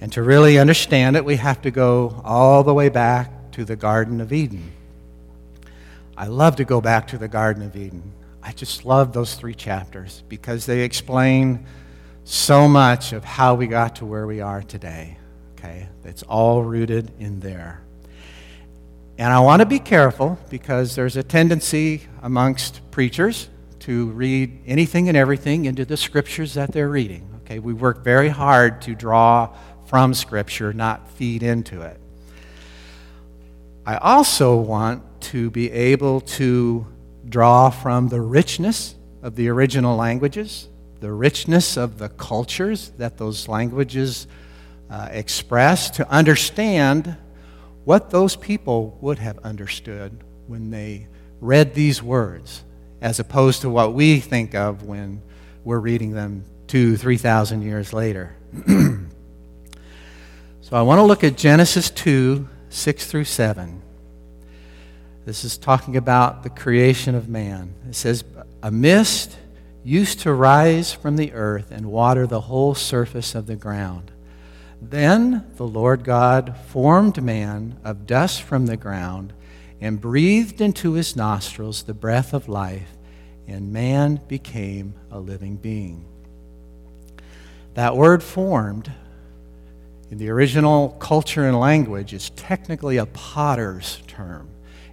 And 0.00 0.12
to 0.12 0.22
really 0.22 0.58
understand 0.58 1.16
it, 1.16 1.24
we 1.24 1.36
have 1.36 1.60
to 1.62 1.70
go 1.70 2.20
all 2.24 2.64
the 2.64 2.72
way 2.72 2.88
back 2.88 3.52
to 3.52 3.64
the 3.64 3.76
Garden 3.76 4.20
of 4.20 4.32
Eden. 4.32 4.72
I 6.16 6.26
love 6.26 6.56
to 6.56 6.64
go 6.64 6.80
back 6.80 7.08
to 7.08 7.18
the 7.18 7.28
Garden 7.28 7.62
of 7.62 7.76
Eden. 7.76 8.12
I 8.42 8.52
just 8.52 8.84
love 8.84 9.12
those 9.12 9.34
three 9.34 9.54
chapters 9.54 10.22
because 10.28 10.66
they 10.66 10.80
explain 10.80 11.66
so 12.24 12.66
much 12.66 13.12
of 13.12 13.24
how 13.24 13.54
we 13.54 13.66
got 13.66 13.96
to 13.96 14.06
where 14.06 14.26
we 14.26 14.40
are 14.40 14.62
today. 14.62 15.18
Okay? 15.58 15.88
It's 16.04 16.22
all 16.22 16.62
rooted 16.62 17.12
in 17.18 17.40
there. 17.40 17.82
And 19.18 19.30
I 19.30 19.40
want 19.40 19.60
to 19.60 19.66
be 19.66 19.78
careful 19.78 20.38
because 20.48 20.94
there's 20.94 21.16
a 21.16 21.22
tendency 21.22 22.02
amongst 22.22 22.80
preachers 22.90 23.50
to 23.80 24.06
read 24.12 24.62
anything 24.66 25.08
and 25.08 25.16
everything 25.16 25.66
into 25.66 25.84
the 25.84 25.96
scriptures 25.96 26.54
that 26.54 26.72
they're 26.72 26.88
reading. 26.88 27.28
Okay, 27.44 27.58
we 27.58 27.74
work 27.74 28.04
very 28.04 28.28
hard 28.28 28.80
to 28.82 28.94
draw 28.94 29.54
from 29.90 30.14
scripture, 30.14 30.72
not 30.72 31.10
feed 31.10 31.42
into 31.42 31.82
it. 31.82 31.98
I 33.84 33.96
also 33.96 34.56
want 34.56 35.02
to 35.32 35.50
be 35.50 35.68
able 35.72 36.20
to 36.38 36.86
draw 37.28 37.70
from 37.70 38.06
the 38.06 38.20
richness 38.20 38.94
of 39.20 39.34
the 39.34 39.48
original 39.48 39.96
languages, 39.96 40.68
the 41.00 41.10
richness 41.10 41.76
of 41.76 41.98
the 41.98 42.08
cultures 42.08 42.92
that 42.98 43.18
those 43.18 43.48
languages 43.48 44.28
uh, 44.88 45.08
express, 45.10 45.90
to 45.90 46.08
understand 46.08 47.16
what 47.84 48.10
those 48.10 48.36
people 48.36 48.96
would 49.00 49.18
have 49.18 49.38
understood 49.40 50.22
when 50.46 50.70
they 50.70 51.08
read 51.40 51.74
these 51.74 52.00
words, 52.00 52.62
as 53.00 53.18
opposed 53.18 53.62
to 53.62 53.68
what 53.68 53.92
we 53.92 54.20
think 54.20 54.54
of 54.54 54.84
when 54.84 55.20
we're 55.64 55.80
reading 55.80 56.12
them 56.12 56.44
two, 56.68 56.96
3,000 56.96 57.62
years 57.62 57.92
later. 57.92 58.36
so 60.70 60.76
I 60.76 60.82
want 60.82 61.00
to 61.00 61.02
look 61.02 61.24
at 61.24 61.36
Genesis 61.36 61.90
2 61.90 62.48
6 62.68 63.06
through 63.06 63.24
7. 63.24 63.82
This 65.24 65.42
is 65.42 65.58
talking 65.58 65.96
about 65.96 66.44
the 66.44 66.50
creation 66.50 67.16
of 67.16 67.28
man. 67.28 67.74
It 67.88 67.96
says, 67.96 68.22
A 68.62 68.70
mist 68.70 69.36
used 69.82 70.20
to 70.20 70.32
rise 70.32 70.92
from 70.92 71.16
the 71.16 71.32
earth 71.32 71.72
and 71.72 71.86
water 71.86 72.24
the 72.24 72.42
whole 72.42 72.76
surface 72.76 73.34
of 73.34 73.46
the 73.46 73.56
ground. 73.56 74.12
Then 74.80 75.44
the 75.56 75.66
Lord 75.66 76.04
God 76.04 76.56
formed 76.68 77.20
man 77.20 77.80
of 77.82 78.06
dust 78.06 78.40
from 78.42 78.66
the 78.66 78.76
ground 78.76 79.32
and 79.80 80.00
breathed 80.00 80.60
into 80.60 80.92
his 80.92 81.16
nostrils 81.16 81.82
the 81.82 81.94
breath 81.94 82.32
of 82.32 82.48
life, 82.48 82.96
and 83.48 83.72
man 83.72 84.20
became 84.28 84.94
a 85.10 85.18
living 85.18 85.56
being. 85.56 86.04
That 87.74 87.96
word 87.96 88.22
formed 88.22 88.92
in 90.10 90.18
the 90.18 90.28
original 90.28 90.90
culture 90.98 91.46
and 91.46 91.58
language 91.58 92.12
is 92.12 92.30
technically 92.30 92.96
a 92.96 93.06
potter's 93.06 94.02
term. 94.08 94.48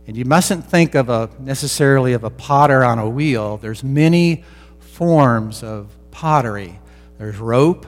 And 0.05 0.15
you 0.15 0.25
mustn't 0.25 0.63
think 0.63 0.95
of 0.95 1.09
a 1.09 1.29
necessarily 1.39 2.13
of 2.13 2.23
a 2.23 2.29
potter 2.29 2.83
on 2.83 2.99
a 2.99 3.09
wheel. 3.09 3.57
There's 3.57 3.83
many 3.83 4.43
forms 4.79 5.63
of 5.63 5.91
pottery. 6.11 6.79
There's 7.17 7.37
rope 7.37 7.87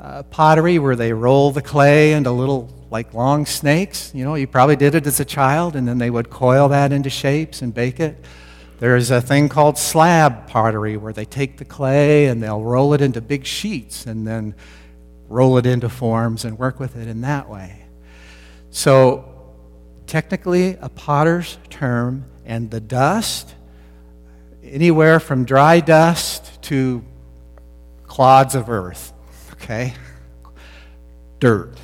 uh, 0.00 0.22
pottery 0.24 0.78
where 0.78 0.96
they 0.96 1.12
roll 1.12 1.50
the 1.50 1.62
clay 1.62 2.12
into 2.12 2.30
little 2.30 2.74
like 2.90 3.12
long 3.12 3.44
snakes. 3.44 4.10
You 4.14 4.24
know, 4.24 4.34
you 4.34 4.46
probably 4.46 4.76
did 4.76 4.94
it 4.94 5.06
as 5.06 5.20
a 5.20 5.24
child, 5.24 5.76
and 5.76 5.86
then 5.86 5.98
they 5.98 6.10
would 6.10 6.30
coil 6.30 6.68
that 6.68 6.90
into 6.90 7.10
shapes 7.10 7.62
and 7.62 7.72
bake 7.72 8.00
it. 8.00 8.16
There's 8.78 9.10
a 9.10 9.20
thing 9.20 9.50
called 9.50 9.76
slab 9.76 10.46
pottery 10.46 10.96
where 10.96 11.12
they 11.12 11.26
take 11.26 11.58
the 11.58 11.66
clay 11.66 12.26
and 12.26 12.42
they'll 12.42 12.62
roll 12.62 12.94
it 12.94 13.02
into 13.02 13.20
big 13.20 13.44
sheets 13.44 14.06
and 14.06 14.26
then 14.26 14.54
roll 15.30 15.56
it 15.56 15.64
into 15.64 15.88
forms 15.88 16.44
and 16.44 16.58
work 16.58 16.78
with 16.78 16.96
it 16.96 17.08
in 17.08 17.22
that 17.22 17.48
way. 17.48 17.84
So, 18.70 19.24
technically, 20.06 20.76
a 20.80 20.88
potter's 20.88 21.56
term, 21.70 22.24
and 22.44 22.70
the 22.70 22.80
dust, 22.80 23.54
anywhere 24.62 25.20
from 25.20 25.44
dry 25.44 25.78
dust 25.80 26.60
to 26.62 27.04
clods 28.02 28.56
of 28.56 28.68
earth, 28.68 29.12
okay? 29.52 29.94
Dirt. 31.38 31.78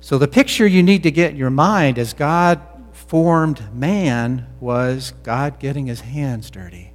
So, 0.00 0.16
the 0.16 0.28
picture 0.28 0.66
you 0.66 0.84
need 0.84 1.02
to 1.02 1.10
get 1.10 1.32
in 1.32 1.36
your 1.36 1.50
mind 1.50 1.98
as 1.98 2.14
God 2.14 2.60
formed 2.92 3.74
man 3.74 4.46
was 4.60 5.12
God 5.24 5.58
getting 5.58 5.86
his 5.86 6.00
hands 6.00 6.48
dirty 6.48 6.92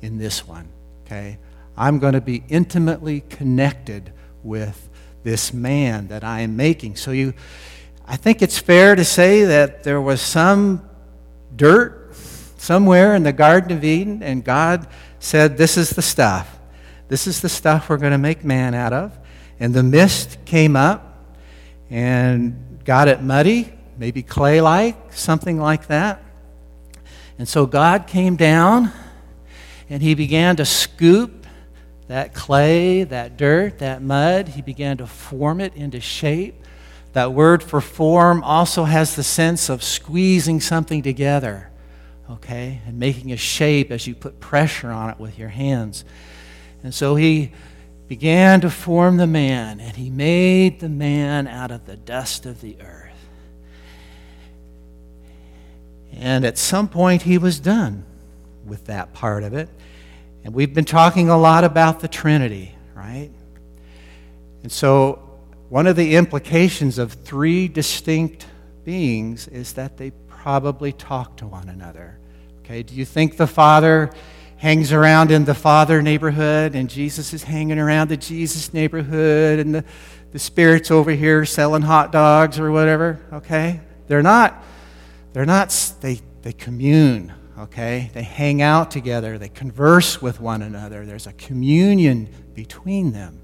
in 0.00 0.18
this 0.18 0.46
one, 0.46 0.68
okay? 1.06 1.38
I'm 1.76 2.00
going 2.00 2.14
to 2.14 2.20
be 2.20 2.42
intimately 2.48 3.20
connected 3.20 4.12
with 4.42 4.90
this 5.24 5.52
man 5.52 6.06
that 6.08 6.22
I 6.22 6.40
am 6.40 6.56
making. 6.56 6.96
So 6.96 7.10
you 7.10 7.34
I 8.06 8.16
think 8.16 8.42
it's 8.42 8.58
fair 8.58 8.94
to 8.94 9.04
say 9.04 9.44
that 9.44 9.82
there 9.82 10.00
was 10.00 10.20
some 10.20 10.88
dirt 11.56 12.14
somewhere 12.58 13.14
in 13.14 13.22
the 13.22 13.32
Garden 13.32 13.76
of 13.76 13.82
Eden, 13.82 14.22
and 14.22 14.44
God 14.44 14.86
said, 15.18 15.56
This 15.56 15.78
is 15.78 15.90
the 15.90 16.02
stuff. 16.02 16.58
This 17.08 17.26
is 17.26 17.40
the 17.40 17.48
stuff 17.48 17.88
we're 17.88 17.96
going 17.96 18.12
to 18.12 18.18
make 18.18 18.44
man 18.44 18.74
out 18.74 18.92
of. 18.92 19.18
And 19.58 19.72
the 19.72 19.82
mist 19.82 20.38
came 20.44 20.76
up 20.76 21.32
and 21.88 22.80
got 22.84 23.08
it 23.08 23.22
muddy, 23.22 23.72
maybe 23.96 24.22
clay 24.22 24.60
like, 24.60 25.12
something 25.12 25.58
like 25.58 25.86
that. 25.86 26.22
And 27.38 27.48
so 27.48 27.64
God 27.64 28.06
came 28.06 28.36
down 28.36 28.92
and 29.88 30.02
he 30.02 30.14
began 30.14 30.56
to 30.56 30.64
scoop 30.64 31.43
that 32.08 32.34
clay, 32.34 33.04
that 33.04 33.36
dirt, 33.36 33.78
that 33.78 34.02
mud, 34.02 34.48
he 34.48 34.62
began 34.62 34.98
to 34.98 35.06
form 35.06 35.60
it 35.60 35.74
into 35.74 36.00
shape. 36.00 36.62
That 37.14 37.32
word 37.32 37.62
for 37.62 37.80
form 37.80 38.42
also 38.42 38.84
has 38.84 39.16
the 39.16 39.22
sense 39.22 39.68
of 39.68 39.82
squeezing 39.82 40.60
something 40.60 41.02
together, 41.02 41.70
okay, 42.30 42.80
and 42.86 42.98
making 42.98 43.32
a 43.32 43.36
shape 43.36 43.90
as 43.90 44.06
you 44.06 44.14
put 44.14 44.40
pressure 44.40 44.90
on 44.90 45.10
it 45.10 45.18
with 45.18 45.38
your 45.38 45.48
hands. 45.48 46.04
And 46.82 46.92
so 46.92 47.14
he 47.14 47.52
began 48.08 48.60
to 48.60 48.70
form 48.70 49.16
the 49.16 49.26
man, 49.26 49.80
and 49.80 49.96
he 49.96 50.10
made 50.10 50.80
the 50.80 50.88
man 50.88 51.46
out 51.46 51.70
of 51.70 51.86
the 51.86 51.96
dust 51.96 52.44
of 52.44 52.60
the 52.60 52.76
earth. 52.80 53.00
And 56.12 56.44
at 56.44 56.58
some 56.58 56.88
point, 56.88 57.22
he 57.22 57.38
was 57.38 57.58
done 57.58 58.04
with 58.66 58.86
that 58.86 59.14
part 59.14 59.42
of 59.42 59.54
it. 59.54 59.68
And 60.44 60.52
we've 60.52 60.74
been 60.74 60.84
talking 60.84 61.30
a 61.30 61.38
lot 61.38 61.64
about 61.64 62.00
the 62.00 62.08
Trinity, 62.08 62.74
right? 62.94 63.30
And 64.62 64.70
so, 64.70 65.18
one 65.70 65.86
of 65.86 65.96
the 65.96 66.16
implications 66.16 66.98
of 66.98 67.14
three 67.14 67.66
distinct 67.66 68.46
beings 68.84 69.48
is 69.48 69.72
that 69.72 69.96
they 69.96 70.10
probably 70.28 70.92
talk 70.92 71.38
to 71.38 71.46
one 71.46 71.70
another. 71.70 72.18
Okay, 72.58 72.82
do 72.82 72.94
you 72.94 73.06
think 73.06 73.38
the 73.38 73.46
Father 73.46 74.10
hangs 74.58 74.92
around 74.92 75.30
in 75.30 75.46
the 75.46 75.54
Father 75.54 76.02
neighborhood 76.02 76.74
and 76.74 76.88
Jesus 76.88 77.32
is 77.32 77.42
hanging 77.42 77.78
around 77.78 78.08
the 78.08 78.16
Jesus 78.16 78.74
neighborhood 78.74 79.58
and 79.58 79.74
the, 79.74 79.84
the 80.32 80.38
Spirit's 80.38 80.90
over 80.90 81.10
here 81.10 81.46
selling 81.46 81.82
hot 81.82 82.12
dogs 82.12 82.58
or 82.58 82.70
whatever? 82.70 83.18
Okay? 83.32 83.80
They're 84.06 84.22
not, 84.22 84.62
they're 85.32 85.46
not, 85.46 85.70
they, 86.02 86.20
they 86.42 86.52
commune 86.52 87.32
okay? 87.58 88.10
They 88.14 88.22
hang 88.22 88.62
out 88.62 88.90
together, 88.90 89.38
they 89.38 89.48
converse 89.48 90.20
with 90.20 90.40
one 90.40 90.62
another, 90.62 91.04
there's 91.06 91.26
a 91.26 91.32
communion 91.32 92.28
between 92.54 93.12
them. 93.12 93.40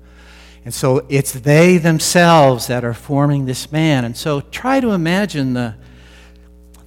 And 0.65 0.75
so 0.75 1.07
it's 1.09 1.33
they 1.33 1.79
themselves 1.79 2.67
that 2.67 2.85
are 2.85 2.95
forming 2.95 3.47
this 3.47 3.73
man. 3.73 4.05
And 4.05 4.17
so 4.17 4.41
try 4.41 4.81
to 4.81 4.91
imagine 4.91 5.55
the, 5.55 5.75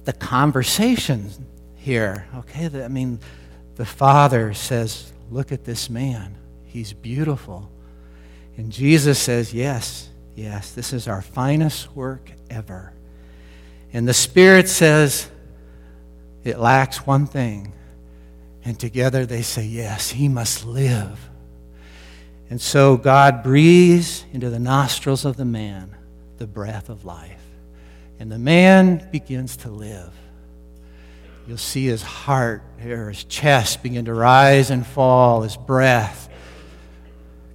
the 0.04 0.12
conversation 0.12 1.30
here, 1.74 2.28
okay? 2.36 2.84
I 2.84 2.88
mean, 2.88 3.18
the 3.76 3.84
father 3.84 4.54
says, 4.54 5.12
Look 5.30 5.50
at 5.50 5.64
this 5.64 5.90
man, 5.90 6.36
he's 6.64 6.92
beautiful. 6.92 7.70
And 8.56 8.70
Jesus 8.70 9.18
says, 9.18 9.52
Yes, 9.52 10.08
yes, 10.36 10.72
this 10.72 10.92
is 10.92 11.08
our 11.08 11.22
finest 11.22 11.94
work 11.96 12.30
ever. 12.48 12.92
And 13.92 14.06
the 14.06 14.14
Spirit 14.14 14.68
says, 14.68 15.30
it 16.44 16.58
lacks 16.58 17.06
one 17.06 17.26
thing. 17.26 17.72
And 18.64 18.78
together 18.78 19.26
they 19.26 19.42
say, 19.42 19.64
Yes, 19.64 20.10
he 20.10 20.28
must 20.28 20.64
live. 20.64 21.30
And 22.50 22.60
so 22.60 22.96
God 22.96 23.42
breathes 23.42 24.24
into 24.32 24.50
the 24.50 24.58
nostrils 24.58 25.24
of 25.24 25.36
the 25.36 25.44
man 25.44 25.94
the 26.38 26.46
breath 26.46 26.88
of 26.88 27.04
life. 27.04 27.40
And 28.18 28.30
the 28.30 28.38
man 28.38 29.08
begins 29.10 29.56
to 29.58 29.70
live. 29.70 30.12
You'll 31.46 31.56
see 31.58 31.86
his 31.86 32.02
heart 32.02 32.62
or 32.84 33.10
his 33.10 33.24
chest 33.24 33.82
begin 33.82 34.06
to 34.06 34.14
rise 34.14 34.70
and 34.70 34.86
fall, 34.86 35.42
his 35.42 35.56
breath 35.56 36.30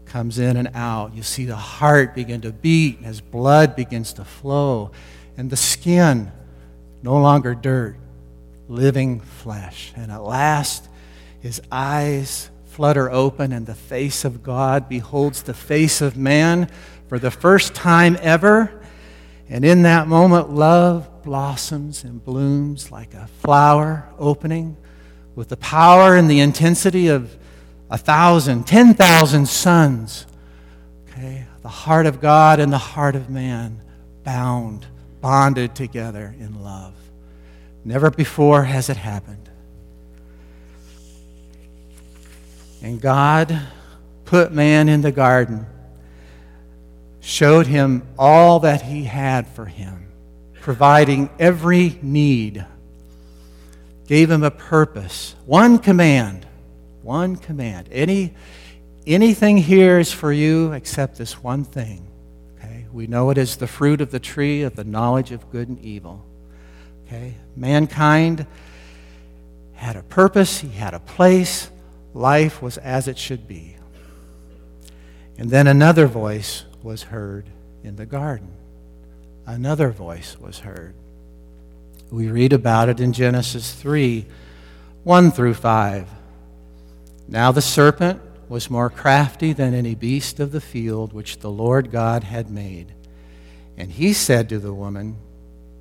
comes 0.05 0.39
in 0.39 0.57
and 0.57 0.69
out. 0.73 1.15
You 1.15 1.23
see 1.23 1.45
the 1.45 1.55
heart 1.55 2.15
begin 2.15 2.41
to 2.41 2.51
beat, 2.51 2.99
his 2.99 3.21
blood 3.21 3.75
begins 3.75 4.13
to 4.13 4.25
flow, 4.25 4.91
and 5.37 5.49
the 5.49 5.57
skin, 5.57 6.31
no 7.01 7.17
longer 7.17 7.55
dirt, 7.55 7.95
living 8.69 9.19
flesh. 9.19 9.91
And 9.95 10.11
at 10.11 10.23
last, 10.23 10.87
his 11.41 11.61
eyes 11.71 12.49
flutter 12.65 13.11
open, 13.11 13.51
and 13.51 13.65
the 13.65 13.75
face 13.75 14.23
of 14.23 14.41
God 14.41 14.87
beholds 14.87 15.43
the 15.43 15.53
face 15.53 15.99
of 15.99 16.15
man 16.15 16.69
for 17.07 17.19
the 17.19 17.31
first 17.31 17.75
time 17.75 18.17
ever. 18.21 18.81
And 19.49 19.65
in 19.65 19.81
that 19.81 20.07
moment, 20.07 20.51
love 20.51 21.23
blossoms 21.23 22.03
and 22.03 22.23
blooms 22.23 22.91
like 22.91 23.13
a 23.13 23.27
flower 23.41 24.07
opening 24.17 24.77
with 25.35 25.49
the 25.49 25.57
power 25.57 26.15
and 26.15 26.29
the 26.29 26.39
intensity 26.39 27.07
of 27.07 27.35
a 27.89 27.97
thousand, 27.97 28.67
ten 28.67 28.93
thousand 28.93 29.47
suns. 29.47 30.27
Okay? 31.09 31.45
The 31.61 31.69
heart 31.69 32.05
of 32.05 32.21
God 32.21 32.59
and 32.59 32.71
the 32.71 32.77
heart 32.77 33.15
of 33.15 33.29
man 33.29 33.81
bound, 34.23 34.85
bonded 35.21 35.75
together 35.75 36.35
in 36.39 36.63
love. 36.63 36.93
Never 37.89 38.11
before 38.11 38.65
has 38.65 38.87
it 38.91 38.97
happened. 38.97 39.49
And 42.83 43.01
God 43.01 43.59
put 44.25 44.51
man 44.51 44.89
in 44.89 45.01
the 45.01 45.11
garden, 45.11 45.65
showed 47.19 47.65
him 47.65 48.03
all 48.15 48.59
that 48.59 48.83
he 48.83 49.05
had 49.05 49.47
for 49.47 49.65
him, 49.65 50.11
providing 50.61 51.31
every 51.39 51.97
need, 52.03 52.63
gave 54.05 54.29
him 54.29 54.43
a 54.43 54.51
purpose, 54.51 55.35
one 55.47 55.79
command, 55.79 56.45
one 57.01 57.37
command. 57.37 57.89
Any, 57.91 58.35
anything 59.07 59.57
here 59.57 59.97
is 59.97 60.13
for 60.13 60.31
you 60.31 60.73
except 60.73 61.17
this 61.17 61.41
one 61.41 61.63
thing. 61.63 62.07
Okay? 62.59 62.85
We 62.93 63.07
know 63.07 63.31
it 63.31 63.39
is 63.39 63.55
the 63.57 63.65
fruit 63.65 63.99
of 63.99 64.11
the 64.11 64.19
tree 64.19 64.61
of 64.61 64.75
the 64.75 64.83
knowledge 64.83 65.31
of 65.31 65.49
good 65.49 65.69
and 65.69 65.79
evil. 65.79 66.28
Okay? 67.09 67.33
Mankind 67.55 68.45
had 69.73 69.95
a 69.95 70.03
purpose, 70.03 70.59
he 70.59 70.69
had 70.69 70.93
a 70.93 70.99
place, 70.99 71.71
life 72.13 72.61
was 72.61 72.77
as 72.77 73.07
it 73.07 73.17
should 73.17 73.47
be. 73.47 73.75
And 75.39 75.49
then 75.49 75.65
another 75.65 76.05
voice 76.05 76.65
was 76.83 77.03
heard 77.03 77.45
in 77.83 77.95
the 77.95 78.05
garden. 78.05 78.51
Another 79.47 79.89
voice 79.89 80.37
was 80.39 80.59
heard. 80.59 80.93
We 82.11 82.27
read 82.27 82.53
about 82.53 82.89
it 82.89 82.99
in 82.99 83.13
Genesis 83.13 83.73
3 83.73 84.27
1 85.03 85.31
through 85.31 85.55
5. 85.55 86.09
Now 87.27 87.51
the 87.51 87.61
serpent 87.61 88.21
was 88.49 88.69
more 88.69 88.91
crafty 88.91 89.53
than 89.53 89.73
any 89.73 89.95
beast 89.95 90.39
of 90.39 90.51
the 90.51 90.61
field 90.61 91.13
which 91.13 91.39
the 91.39 91.49
Lord 91.49 91.89
God 91.89 92.25
had 92.25 92.51
made. 92.51 92.93
And 93.77 93.91
he 93.91 94.13
said 94.13 94.49
to 94.49 94.59
the 94.59 94.73
woman, 94.73 95.15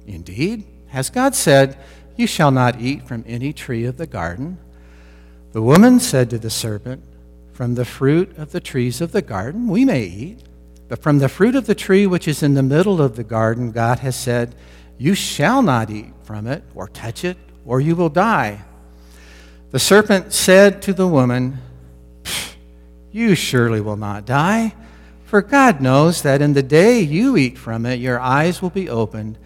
Indeed, 0.06 0.64
has 0.88 1.10
God 1.10 1.34
said, 1.34 1.78
You 2.16 2.26
shall 2.26 2.50
not 2.50 2.80
eat 2.80 3.06
from 3.06 3.24
any 3.26 3.52
tree 3.52 3.84
of 3.84 3.96
the 3.96 4.06
garden? 4.06 4.58
The 5.52 5.62
woman 5.62 6.00
said 6.00 6.30
to 6.30 6.38
the 6.38 6.50
serpent, 6.50 7.02
From 7.52 7.74
the 7.74 7.84
fruit 7.84 8.36
of 8.36 8.52
the 8.52 8.60
trees 8.60 9.00
of 9.00 9.12
the 9.12 9.22
garden 9.22 9.68
we 9.68 9.84
may 9.84 10.02
eat, 10.02 10.42
but 10.88 11.02
from 11.02 11.18
the 11.18 11.28
fruit 11.28 11.54
of 11.54 11.66
the 11.66 11.74
tree 11.74 12.06
which 12.06 12.26
is 12.26 12.42
in 12.42 12.54
the 12.54 12.62
middle 12.62 13.00
of 13.00 13.16
the 13.16 13.24
garden, 13.24 13.72
God 13.72 13.98
has 14.00 14.16
said, 14.16 14.54
You 14.96 15.14
shall 15.14 15.62
not 15.62 15.90
eat 15.90 16.12
from 16.22 16.46
it, 16.46 16.62
or 16.74 16.88
touch 16.88 17.24
it, 17.24 17.36
or 17.66 17.80
you 17.80 17.94
will 17.94 18.08
die. 18.08 18.62
The 19.70 19.78
serpent 19.78 20.32
said 20.32 20.80
to 20.82 20.94
the 20.94 21.06
woman, 21.06 21.58
You 23.12 23.34
surely 23.34 23.82
will 23.82 23.96
not 23.96 24.24
die, 24.24 24.74
for 25.24 25.42
God 25.42 25.82
knows 25.82 26.22
that 26.22 26.40
in 26.40 26.54
the 26.54 26.62
day 26.62 27.00
you 27.00 27.36
eat 27.36 27.58
from 27.58 27.84
it, 27.84 28.00
your 28.00 28.18
eyes 28.18 28.62
will 28.62 28.70
be 28.70 28.88
opened, 28.88 29.38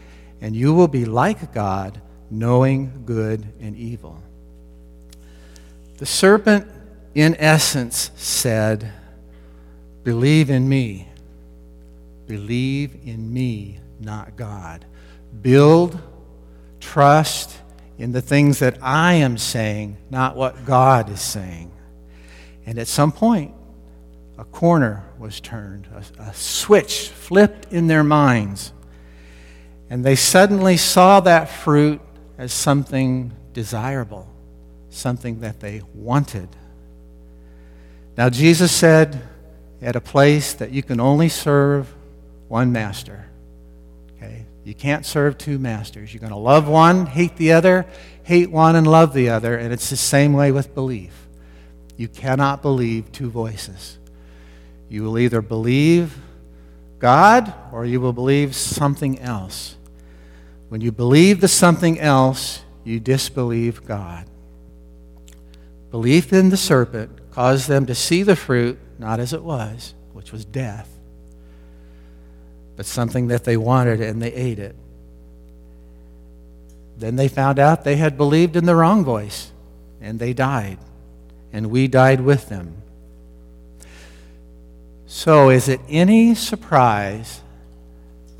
and 0.43 0.55
you 0.55 0.75
will 0.75 0.89
be 0.89 1.07
like 1.07 1.55
God, 1.55 1.99
knowing 2.31 3.05
good 3.07 3.47
and 3.61 3.77
evil. 3.77 4.21
The 5.99 6.07
serpent, 6.07 6.67
in 7.15 7.37
essence, 7.37 8.11
said, 8.17 8.93
Believe 10.03 10.51
in 10.51 10.69
me. 10.69 11.09
Believe 12.27 12.97
in 13.05 13.33
me, 13.33 13.79
not 14.01 14.37
God. 14.37 14.85
Build, 15.43 15.99
trust 16.81 17.57
in 17.97 18.11
the 18.11 18.21
things 18.21 18.59
that 18.59 18.79
I 18.83 19.15
am 19.15 19.39
saying, 19.39 19.97
not 20.11 20.35
what 20.35 20.67
God 20.67 21.09
is 21.09 21.21
saying. 21.21 21.71
And 22.67 22.79
at 22.79 22.89
some 22.89 23.13
point, 23.13 23.55
a 24.39 24.45
corner 24.45 25.05
was 25.19 25.41
turned, 25.41 25.87
a, 25.95 26.23
a, 26.23 26.35
switch 26.35 27.11
flipped 27.11 27.73
in 27.73 27.87
their 27.87 28.03
minds. 28.03 28.73
And 29.93 30.03
they 30.03 30.17
suddenly 30.17 30.79
saw 30.79 31.21
that 31.21 31.51
fruit 31.51 32.01
as 32.39 32.51
something 32.51 33.31
desirable, 33.53 34.27
something 34.89 35.41
that 35.41 35.61
they 35.61 35.83
wanted. 35.93 36.49
Now, 38.17 38.31
Jesus 38.31 38.73
said 38.73 39.21
at 39.83 39.95
a 39.95 40.01
place 40.01 40.55
that 40.55 40.71
you 40.71 40.83
can 40.83 40.99
only 40.99 41.29
serve 41.29 41.95
one 42.49 42.73
master. 42.73 43.27
Okay? 44.17 44.47
You 44.65 44.73
can't 44.73 45.05
serve 45.05 45.37
two 45.37 45.59
masters. 45.59 46.15
You're 46.15 46.23
going 46.23 46.33
to 46.33 46.39
love 46.39 46.67
one, 46.67 47.05
hate 47.05 47.37
the 47.37 47.53
other, 47.53 47.85
hate 48.23 48.51
one, 48.51 48.77
and 48.77 48.87
love 48.87 49.13
the 49.13 49.29
other. 49.29 49.59
And 49.59 49.75
it's 49.75 49.91
the 49.91 49.99
same 49.99 50.33
way 50.33 50.53
with 50.53 50.75
belief. 50.75 51.29
You 51.99 52.09
cannot 52.09 52.63
believe 52.63 53.13
two 53.13 53.29
voices. 53.29 53.99
You 54.89 55.03
will 55.03 55.19
either 55.19 55.43
believe 55.43 56.17
God 56.99 57.53
or 57.73 57.85
you 57.85 58.01
will 58.01 58.15
believe 58.15 58.57
something 58.57 59.19
else. 59.19 59.77
When 60.73 60.81
you 60.81 60.91
believe 60.91 61.43
the 61.43 61.49
something 61.49 62.01
else, 62.01 62.63
you 62.83 62.99
disbelieve 62.99 63.85
God. 63.85 64.25
Belief 65.91 66.33
in 66.33 66.49
the 66.49 66.57
serpent 66.57 67.31
caused 67.31 67.69
them 67.69 67.85
to 67.85 67.95
see 67.95 68.23
the 68.23 68.37
fruit 68.37 68.79
not 68.99 69.21
as 69.21 69.35
it 69.35 69.43
was, 69.43 69.93
which 70.15 70.33
was 70.33 70.47
death, 70.47 70.89
but 72.75 72.87
something 72.87 73.27
that 73.27 73.45
they 73.45 73.59
wanted 73.59 74.01
and 74.01 74.23
they 74.23 74.33
ate 74.33 74.59
it. 74.59 74.75
Then 76.97 77.17
they 77.17 77.29
found 77.29 77.59
out 77.59 77.85
they 77.85 77.97
had 77.97 78.17
believed 78.17 78.57
in 78.57 78.65
the 78.65 78.75
wrong 78.75 79.05
voice 79.05 79.53
and 80.01 80.19
they 80.19 80.33
died. 80.33 80.79
And 81.53 81.67
we 81.67 81.87
died 81.87 82.23
with 82.23 82.49
them. 82.49 82.77
So, 85.05 85.51
is 85.51 85.69
it 85.69 85.83
any 85.91 86.35
surprise 86.35 87.43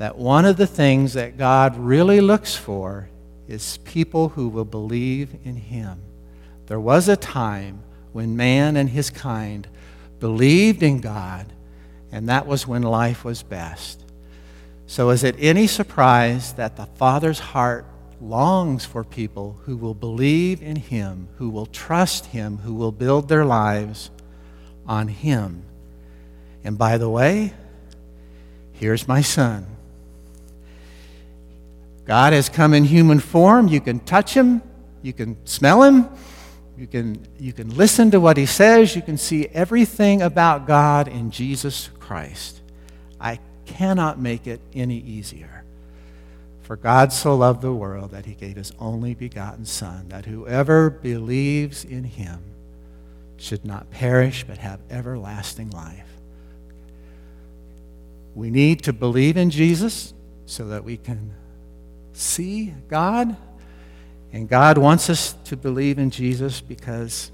that 0.03 0.17
one 0.17 0.43
of 0.43 0.57
the 0.57 0.67
things 0.67 1.13
that 1.13 1.37
God 1.37 1.77
really 1.77 2.19
looks 2.19 2.57
for 2.57 3.07
is 3.47 3.77
people 3.85 4.27
who 4.27 4.49
will 4.49 4.65
believe 4.65 5.33
in 5.45 5.55
Him? 5.55 6.01
There 6.65 6.77
was 6.77 7.07
a 7.07 7.15
time 7.15 7.81
when 8.11 8.35
man 8.35 8.75
and 8.75 8.89
his 8.89 9.09
kind 9.09 9.65
believed 10.19 10.83
in 10.83 10.99
God, 10.99 11.53
and 12.11 12.27
that 12.27 12.45
was 12.45 12.67
when 12.67 12.81
life 12.83 13.23
was 13.23 13.43
best. 13.43 14.03
So, 14.87 15.09
is 15.09 15.23
it 15.23 15.37
any 15.39 15.67
surprise 15.67 16.51
that 16.55 16.75
the 16.75 16.87
Father's 16.97 17.39
heart 17.39 17.85
longs 18.19 18.83
for 18.83 19.05
people 19.05 19.57
who 19.63 19.77
will 19.77 19.93
believe 19.93 20.61
in 20.61 20.75
Him, 20.75 21.29
who 21.37 21.49
will 21.49 21.67
trust 21.67 22.25
Him, 22.25 22.57
who 22.57 22.73
will 22.73 22.91
build 22.91 23.29
their 23.29 23.45
lives 23.45 24.11
on 24.85 25.07
Him? 25.07 25.63
And 26.61 26.77
by 26.77 26.97
the 26.97 27.09
way, 27.09 27.53
here's 28.73 29.07
my 29.07 29.21
son. 29.21 29.67
God 32.05 32.33
has 32.33 32.49
come 32.49 32.73
in 32.73 32.83
human 32.85 33.19
form. 33.19 33.67
You 33.67 33.79
can 33.79 33.99
touch 34.01 34.33
him, 34.33 34.61
you 35.01 35.13
can 35.13 35.37
smell 35.45 35.83
him, 35.83 36.09
you 36.77 36.87
can, 36.87 37.25
you 37.39 37.53
can 37.53 37.75
listen 37.75 38.11
to 38.11 38.19
what 38.19 38.37
he 38.37 38.45
says, 38.45 38.95
you 38.95 39.01
can 39.01 39.17
see 39.17 39.47
everything 39.47 40.21
about 40.21 40.67
God 40.67 41.07
in 41.07 41.31
Jesus 41.31 41.89
Christ. 41.99 42.61
I 43.19 43.39
cannot 43.65 44.19
make 44.19 44.47
it 44.47 44.59
any 44.73 44.97
easier. 44.97 45.63
For 46.63 46.75
God 46.75 47.11
so 47.11 47.35
loved 47.35 47.61
the 47.61 47.73
world 47.73 48.11
that 48.11 48.25
he 48.25 48.33
gave 48.33 48.55
his 48.55 48.71
only 48.79 49.13
begotten 49.13 49.65
Son, 49.65 50.07
that 50.09 50.25
whoever 50.25 50.89
believes 50.89 51.83
in 51.83 52.05
him 52.05 52.41
should 53.37 53.65
not 53.65 53.91
perish 53.91 54.45
but 54.45 54.57
have 54.57 54.79
everlasting 54.89 55.69
life. 55.71 56.07
We 58.33 58.49
need 58.49 58.81
to 58.83 58.93
believe 58.93 59.37
in 59.37 59.49
Jesus 59.49 60.13
so 60.45 60.67
that 60.69 60.83
we 60.83 60.97
can 60.97 61.33
see 62.13 62.73
God. 62.87 63.35
And 64.31 64.49
God 64.49 64.77
wants 64.77 65.09
us 65.09 65.33
to 65.45 65.57
believe 65.57 65.99
in 65.99 66.09
Jesus 66.09 66.61
because 66.61 67.31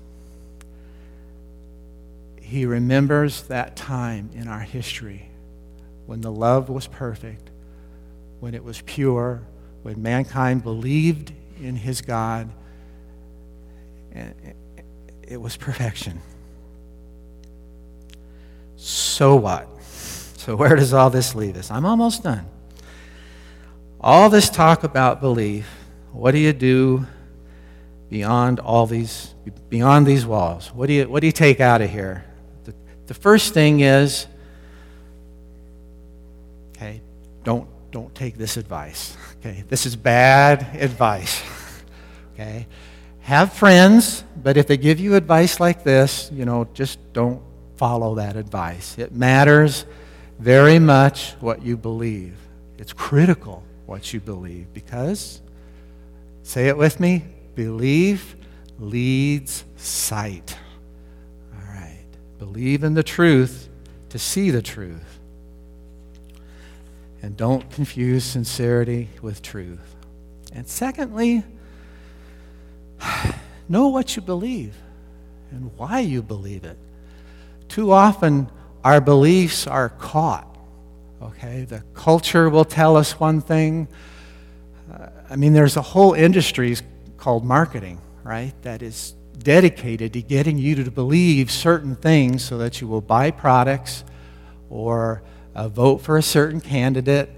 He 2.42 2.66
remembers 2.66 3.44
that 3.44 3.76
time 3.76 4.32
in 4.34 4.48
our 4.48 4.62
history 4.62 5.30
when 6.10 6.22
the 6.22 6.32
love 6.32 6.70
was 6.70 6.88
perfect, 6.88 7.52
when 8.40 8.56
it 8.56 8.64
was 8.64 8.82
pure, 8.82 9.44
when 9.84 10.02
mankind 10.02 10.64
believed 10.64 11.32
in 11.62 11.76
his 11.76 12.02
God. 12.02 12.50
And 14.12 14.34
it 15.22 15.40
was 15.40 15.56
perfection. 15.56 16.20
So 18.76 19.36
what? 19.36 19.68
So, 19.84 20.56
where 20.56 20.76
does 20.76 20.94
all 20.94 21.10
this 21.10 21.36
leave 21.36 21.58
us? 21.58 21.70
I'm 21.70 21.86
almost 21.86 22.24
done. 22.24 22.48
All 24.02 24.30
this 24.30 24.50
talk 24.50 24.84
about 24.84 25.20
belief, 25.20 25.68
what 26.14 26.32
do 26.32 26.38
you 26.38 26.54
do 26.54 27.06
beyond 28.10 28.60
all 28.60 28.86
these, 28.86 29.34
beyond 29.70 30.06
these 30.06 30.26
walls? 30.26 30.74
What 30.74 30.88
do 30.88 30.94
you, 30.94 31.10
what 31.10 31.20
do 31.20 31.28
you 31.28 31.34
take 31.34 31.60
out 31.60 31.82
of 31.82 31.90
here? 31.90 32.24
The, 32.64 32.74
the 33.08 33.14
first 33.14 33.54
thing 33.54 33.82
is 33.82 34.28
Okay? 36.80 37.02
Don't, 37.44 37.68
don't 37.92 38.14
take 38.16 38.38
this 38.38 38.58
advice. 38.58 39.16
Okay? 39.40 39.64
This 39.70 39.86
is 39.86 39.96
bad 39.96 40.76
advice. 40.76 41.42
Okay? 42.34 42.68
Have 43.22 43.52
friends, 43.52 44.24
but 44.42 44.56
if 44.56 44.66
they 44.68 44.78
give 44.78 44.98
you 44.98 45.16
advice 45.16 45.60
like 45.60 45.84
this, 45.84 46.30
you 46.34 46.46
know, 46.46 46.68
just 46.74 47.00
don't 47.12 47.42
follow 47.76 48.16
that 48.16 48.38
advice. 48.38 48.98
It 48.98 49.14
matters 49.14 49.86
very 50.40 50.80
much 50.80 51.34
what 51.42 51.62
you 51.62 51.76
believe. 51.76 52.38
It's 52.78 52.94
critical 52.94 53.62
what 53.90 54.14
you 54.14 54.20
believe 54.20 54.72
because, 54.72 55.42
say 56.44 56.68
it 56.68 56.78
with 56.78 57.00
me, 57.00 57.26
belief 57.56 58.36
leads 58.78 59.66
sight. 59.78 60.56
All 61.56 61.74
right. 61.74 62.06
Believe 62.38 62.84
in 62.84 62.94
the 62.94 63.04
truth 63.04 63.68
to 64.10 64.20
see 64.20 64.52
the 64.52 64.62
truth. 64.62 65.20
And 67.22 67.36
don't 67.36 67.70
confuse 67.72 68.24
sincerity 68.24 69.10
with 69.22 69.42
truth. 69.42 69.96
And 70.54 70.68
secondly, 70.68 71.44
know 73.68 73.88
what 73.88 74.16
you 74.16 74.22
believe 74.22 74.76
and 75.52 75.72
why 75.78 76.00
you 76.00 76.22
believe 76.22 76.64
it. 76.64 76.78
Too 77.68 77.92
often, 77.92 78.50
our 78.84 79.02
beliefs 79.02 79.66
are 79.66 79.90
caught. 79.90 80.49
Okay? 81.22 81.64
The 81.64 81.84
culture 81.94 82.50
will 82.50 82.66
tell 82.66 82.96
us 82.96 83.20
one 83.20 83.42
thing. 83.42 83.88
Uh, 84.92 85.08
I 85.30 85.36
mean, 85.36 85.54
there's 85.54 85.78
a 85.78 85.82
whole 85.82 86.14
industry 86.14 86.76
called 87.18 87.44
marketing, 87.46 88.00
right? 88.24 88.54
That 88.62 88.82
is 88.82 89.14
dedicated 89.38 90.14
to 90.14 90.22
getting 90.22 90.58
you 90.58 90.84
to 90.84 90.92
believe 90.92 91.52
certain 91.52 91.96
things 91.96 92.44
so 92.44 92.58
that 92.58 92.82
you 92.82 92.88
will 92.88 93.02
buy 93.02 93.32
products 93.32 94.04
or 94.70 95.22
uh, 95.56 95.68
vote 95.68 95.98
for 95.98 96.18
a 96.18 96.22
certain 96.22 96.62
candidate, 96.62 97.30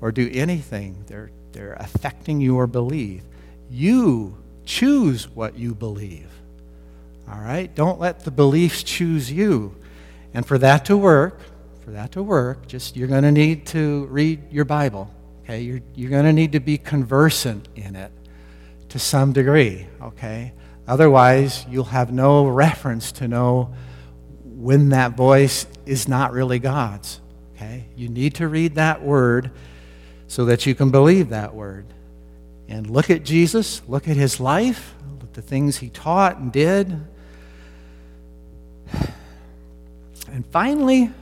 or 0.00 0.12
do 0.12 0.30
anything. 0.32 1.04
They're, 1.06 1.30
they're 1.52 1.74
affecting 1.74 2.40
your 2.40 2.66
belief. 2.66 3.22
You 3.70 4.36
choose 4.64 5.28
what 5.28 5.58
you 5.58 5.74
believe. 5.74 6.30
All 7.30 7.40
right? 7.40 7.74
Don't 7.74 7.98
let 7.98 8.20
the 8.20 8.30
beliefs 8.30 8.82
choose 8.82 9.32
you. 9.32 9.74
And 10.32 10.46
for 10.46 10.58
that 10.58 10.84
to 10.86 10.96
work, 10.96 11.40
for 11.86 11.92
that 11.92 12.10
to 12.10 12.20
work, 12.20 12.66
just 12.66 12.96
you're 12.96 13.06
going 13.06 13.22
to 13.22 13.30
need 13.30 13.64
to 13.64 14.06
read 14.06 14.42
your 14.50 14.64
Bible. 14.64 15.08
Okay? 15.44 15.60
You're, 15.60 15.80
you're 15.94 16.10
going 16.10 16.24
to 16.24 16.32
need 16.32 16.50
to 16.52 16.60
be 16.60 16.78
conversant 16.78 17.68
in 17.76 17.94
it 17.94 18.10
to 18.88 18.98
some 18.98 19.32
degree. 19.32 19.86
Okay? 20.02 20.52
Otherwise, 20.88 21.64
you'll 21.70 21.84
have 21.84 22.12
no 22.12 22.48
reference 22.48 23.12
to 23.12 23.28
know 23.28 23.72
when 24.42 24.88
that 24.88 25.16
voice 25.16 25.68
is 25.86 26.08
not 26.08 26.32
really 26.32 26.58
God's. 26.58 27.20
Okay? 27.54 27.84
You 27.94 28.08
need 28.08 28.34
to 28.34 28.48
read 28.48 28.74
that 28.74 29.04
word 29.04 29.52
so 30.26 30.44
that 30.46 30.66
you 30.66 30.74
can 30.74 30.90
believe 30.90 31.28
that 31.28 31.54
word. 31.54 31.86
And 32.66 32.90
look 32.90 33.10
at 33.10 33.22
Jesus, 33.22 33.80
look 33.86 34.08
at 34.08 34.16
his 34.16 34.40
life, 34.40 34.92
look 35.12 35.22
at 35.22 35.34
the 35.34 35.42
things 35.42 35.76
he 35.76 35.90
taught 35.90 36.38
and 36.38 36.50
did. 36.50 37.00
And 40.28 40.44
finally, 40.48 41.12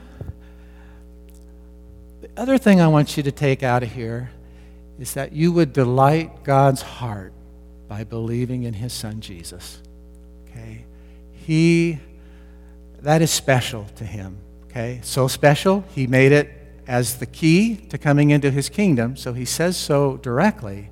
other 2.37 2.57
thing 2.57 2.81
I 2.81 2.87
want 2.87 3.17
you 3.17 3.23
to 3.23 3.31
take 3.31 3.63
out 3.63 3.83
of 3.83 3.91
here 3.91 4.31
is 4.99 5.13
that 5.13 5.31
you 5.31 5.51
would 5.51 5.73
delight 5.73 6.43
God's 6.43 6.81
heart 6.81 7.33
by 7.87 8.03
believing 8.03 8.63
in 8.63 8.73
his 8.73 8.93
son 8.93 9.19
Jesus. 9.21 9.81
Okay? 10.49 10.85
He 11.31 11.99
that 13.01 13.21
is 13.21 13.29
special 13.29 13.85
to 13.97 14.03
him. 14.03 14.37
Okay? 14.65 14.99
So 15.03 15.27
special, 15.27 15.83
he 15.93 16.07
made 16.07 16.31
it 16.31 16.51
as 16.87 17.19
the 17.19 17.25
key 17.25 17.75
to 17.89 17.97
coming 17.97 18.31
into 18.31 18.51
his 18.51 18.67
kingdom, 18.67 19.15
so 19.15 19.33
he 19.33 19.45
says 19.45 19.77
so 19.77 20.17
directly. 20.17 20.89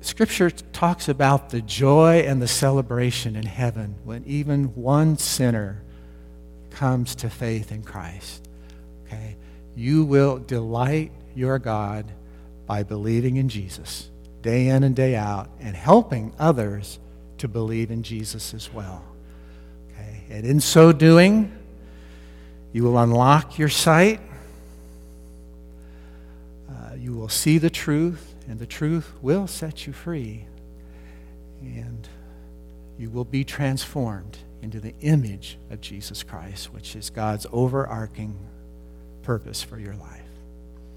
Scripture 0.00 0.50
talks 0.50 1.08
about 1.08 1.50
the 1.50 1.62
joy 1.62 2.20
and 2.20 2.40
the 2.40 2.48
celebration 2.48 3.36
in 3.36 3.46
heaven 3.46 3.96
when 4.04 4.24
even 4.24 4.74
one 4.74 5.16
sinner 5.16 5.82
comes 6.70 7.14
to 7.16 7.30
faith 7.30 7.70
in 7.70 7.82
Christ. 7.82 8.48
Okay? 9.06 9.36
You 9.76 10.04
will 10.04 10.38
delight 10.38 11.12
your 11.34 11.58
God 11.58 12.12
by 12.66 12.82
believing 12.82 13.36
in 13.36 13.48
Jesus 13.48 14.10
day 14.44 14.68
in 14.68 14.84
and 14.84 14.94
day 14.94 15.16
out 15.16 15.48
and 15.58 15.74
helping 15.74 16.30
others 16.38 16.98
to 17.38 17.48
believe 17.48 17.90
in 17.90 18.02
Jesus 18.02 18.52
as 18.52 18.72
well. 18.72 19.02
Okay? 19.90 20.22
And 20.28 20.44
in 20.44 20.60
so 20.60 20.92
doing, 20.92 21.50
you 22.72 22.84
will 22.84 22.98
unlock 22.98 23.58
your 23.58 23.70
sight. 23.70 24.20
Uh, 26.70 26.94
you 26.98 27.14
will 27.14 27.30
see 27.30 27.56
the 27.56 27.70
truth, 27.70 28.34
and 28.46 28.58
the 28.58 28.66
truth 28.66 29.10
will 29.22 29.46
set 29.46 29.86
you 29.86 29.94
free. 29.94 30.44
And 31.62 32.06
you 32.98 33.08
will 33.08 33.24
be 33.24 33.44
transformed 33.44 34.36
into 34.60 34.78
the 34.78 34.94
image 35.00 35.56
of 35.70 35.80
Jesus 35.80 36.22
Christ, 36.22 36.72
which 36.72 36.94
is 36.94 37.08
God's 37.08 37.46
overarching 37.50 38.36
purpose 39.24 39.62
for 39.62 39.78
your 39.78 39.94
life. 39.94 40.23